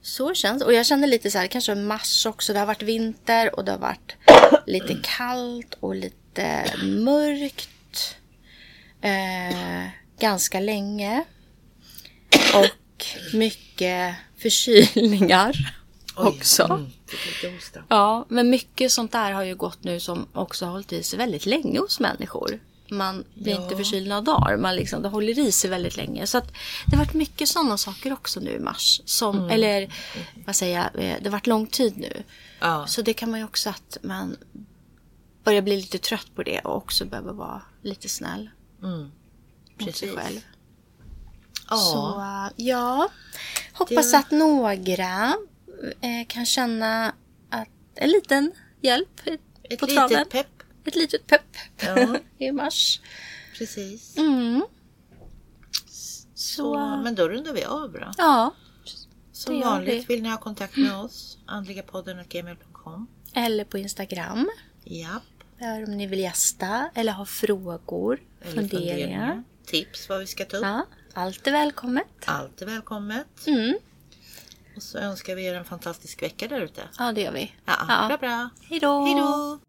Så 0.01 0.33
känns 0.33 0.63
Och 0.63 0.73
jag 0.73 0.85
känner 0.85 1.07
lite 1.07 1.31
så 1.31 1.37
här, 1.37 1.47
kanske 1.47 1.75
mars 1.75 2.25
också. 2.25 2.53
Det 2.53 2.59
har 2.59 2.65
varit 2.65 2.81
vinter 2.81 3.55
och 3.55 3.65
det 3.65 3.71
har 3.71 3.79
varit 3.79 4.15
lite 4.67 4.97
kallt 5.03 5.77
och 5.79 5.95
lite 5.95 6.63
mörkt. 6.83 8.15
Eh, 9.01 9.87
ganska 10.19 10.59
länge. 10.59 11.23
Och 12.53 13.05
mycket 13.33 14.15
förkylningar 14.37 15.73
också. 16.15 16.63
Mm, 16.63 16.91
ostraff. 17.57 17.85
Ja, 17.89 18.25
men 18.29 18.49
mycket 18.49 18.91
sånt 18.91 19.11
där 19.11 19.31
har 19.31 19.43
ju 19.43 19.55
gått 19.55 19.83
nu 19.83 19.99
som 19.99 20.27
också 20.33 20.65
har 20.65 20.71
hållit 20.71 20.93
i 20.93 21.03
sig 21.03 21.17
väldigt 21.17 21.45
länge 21.45 21.79
hos 21.79 21.99
människor. 21.99 22.59
Man 22.91 23.23
blir 23.33 23.53
Ja. 23.55 23.63
inte 23.63 23.75
förkyld 23.77 24.07
några 24.07 24.21
dagar, 24.21 24.57
man 24.57 24.75
liksom, 24.75 25.01
det 25.01 25.09
håller 25.09 25.39
i 25.39 25.51
sig 25.51 25.69
väldigt 25.69 25.97
länge. 25.97 26.27
Så 26.27 26.37
att 26.37 26.53
det 26.85 26.95
har 26.97 27.05
varit 27.05 27.13
mycket 27.13 27.49
sådana 27.49 27.77
saker 27.77 28.13
också 28.13 28.39
nu 28.39 28.51
i 28.51 28.59
mars. 28.59 29.01
Som, 29.05 29.37
Mm. 29.37 29.49
Eller 29.49 29.93
vad 30.45 30.55
säger 30.55 30.75
jag, 30.77 30.85
eh, 31.05 31.15
det 31.19 31.25
har 31.25 31.31
varit 31.31 31.47
lång 31.47 31.67
tid 31.67 31.97
nu. 31.97 32.23
Ja. 32.59 32.87
Så 32.87 33.01
det 33.01 33.13
kan 33.13 33.31
man 33.31 33.39
ju 33.39 33.45
också 33.45 33.69
att 33.69 33.97
man 34.03 34.37
börjar 35.43 35.61
bli 35.61 35.75
lite 35.75 35.97
trött 35.97 36.27
på 36.35 36.43
det 36.43 36.59
och 36.59 36.75
också 36.77 37.05
behöver 37.05 37.33
vara 37.33 37.61
lite 37.81 38.09
snäll 38.09 38.49
Mm. 38.83 38.99
mot 39.01 39.11
sig 39.79 39.85
Precis. 39.85 40.15
själv. 40.15 40.39
Ja. 41.69 41.75
Så 41.77 42.23
ja, 42.55 43.09
hoppas 43.73 44.11
Det- 44.11 44.17
att 44.17 44.31
några 44.31 45.33
eh, 46.01 46.27
kan 46.27 46.45
känna 46.45 47.13
att 47.49 47.67
en 47.95 48.09
liten 48.09 48.51
hjälp 48.81 49.21
Ett 49.69 49.79
på 49.79 49.85
litet 49.85 50.07
traven. 50.09 50.25
pepp. 50.31 50.56
Ett 50.87 50.95
litet 50.95 51.27
pepp 51.27 51.55
Ja. 51.79 52.17
i 52.37 52.51
mars. 52.51 53.01
Precis. 53.57 54.17
Mm. 54.17 54.65
Så, 56.35 56.77
men 57.03 57.15
då 57.15 57.29
rundar 57.29 57.53
vi 57.53 57.63
av 57.65 57.91
då. 57.91 58.11
ja, 58.17 58.53
Som 59.31 59.59
vanligt 59.61 60.09
vi. 60.09 60.15
vill 60.15 60.23
ni 60.23 60.29
ha 60.29 60.37
kontakt 60.37 60.77
med 60.77 60.95
oss. 60.95 61.37
Andligapodden.gmail.com 61.45 63.07
eller 63.33 63.63
på 63.63 63.77
Instagram. 63.77 64.49
Japp. 64.83 65.23
Där 65.59 65.83
om 65.83 65.97
ni 65.97 66.07
vill 66.07 66.19
gästa 66.19 66.89
eller 66.95 67.11
ha 67.13 67.25
frågor, 67.25 68.19
Eller 68.41 68.53
funderingar. 68.55 69.43
Tips 69.65 70.09
vad 70.09 70.19
vi 70.19 70.27
ska 70.27 70.45
ta 70.45 70.57
upp. 70.57 70.63
Ja, 70.63 70.85
allt 71.13 71.47
är 71.47 71.51
välkommet. 71.51 72.07
Allt 72.25 72.61
är 72.61 72.65
välkommet. 72.65 73.47
Mm. 73.47 73.77
Och 74.75 74.83
så 74.83 74.97
önskar 74.97 75.35
vi 75.35 75.45
er 75.45 75.53
en 75.55 75.65
fantastisk 75.65 76.21
vecka 76.21 76.47
där 76.47 76.61
ute. 76.61 76.81
Ja, 76.99 77.11
det 77.11 77.21
gör 77.21 77.31
vi. 77.31 77.53
Ja, 77.65 77.73
Ja. 77.87 78.07
bra 78.07 78.17
bra. 78.17 78.49
Hej 78.69 78.79
då! 78.79 79.59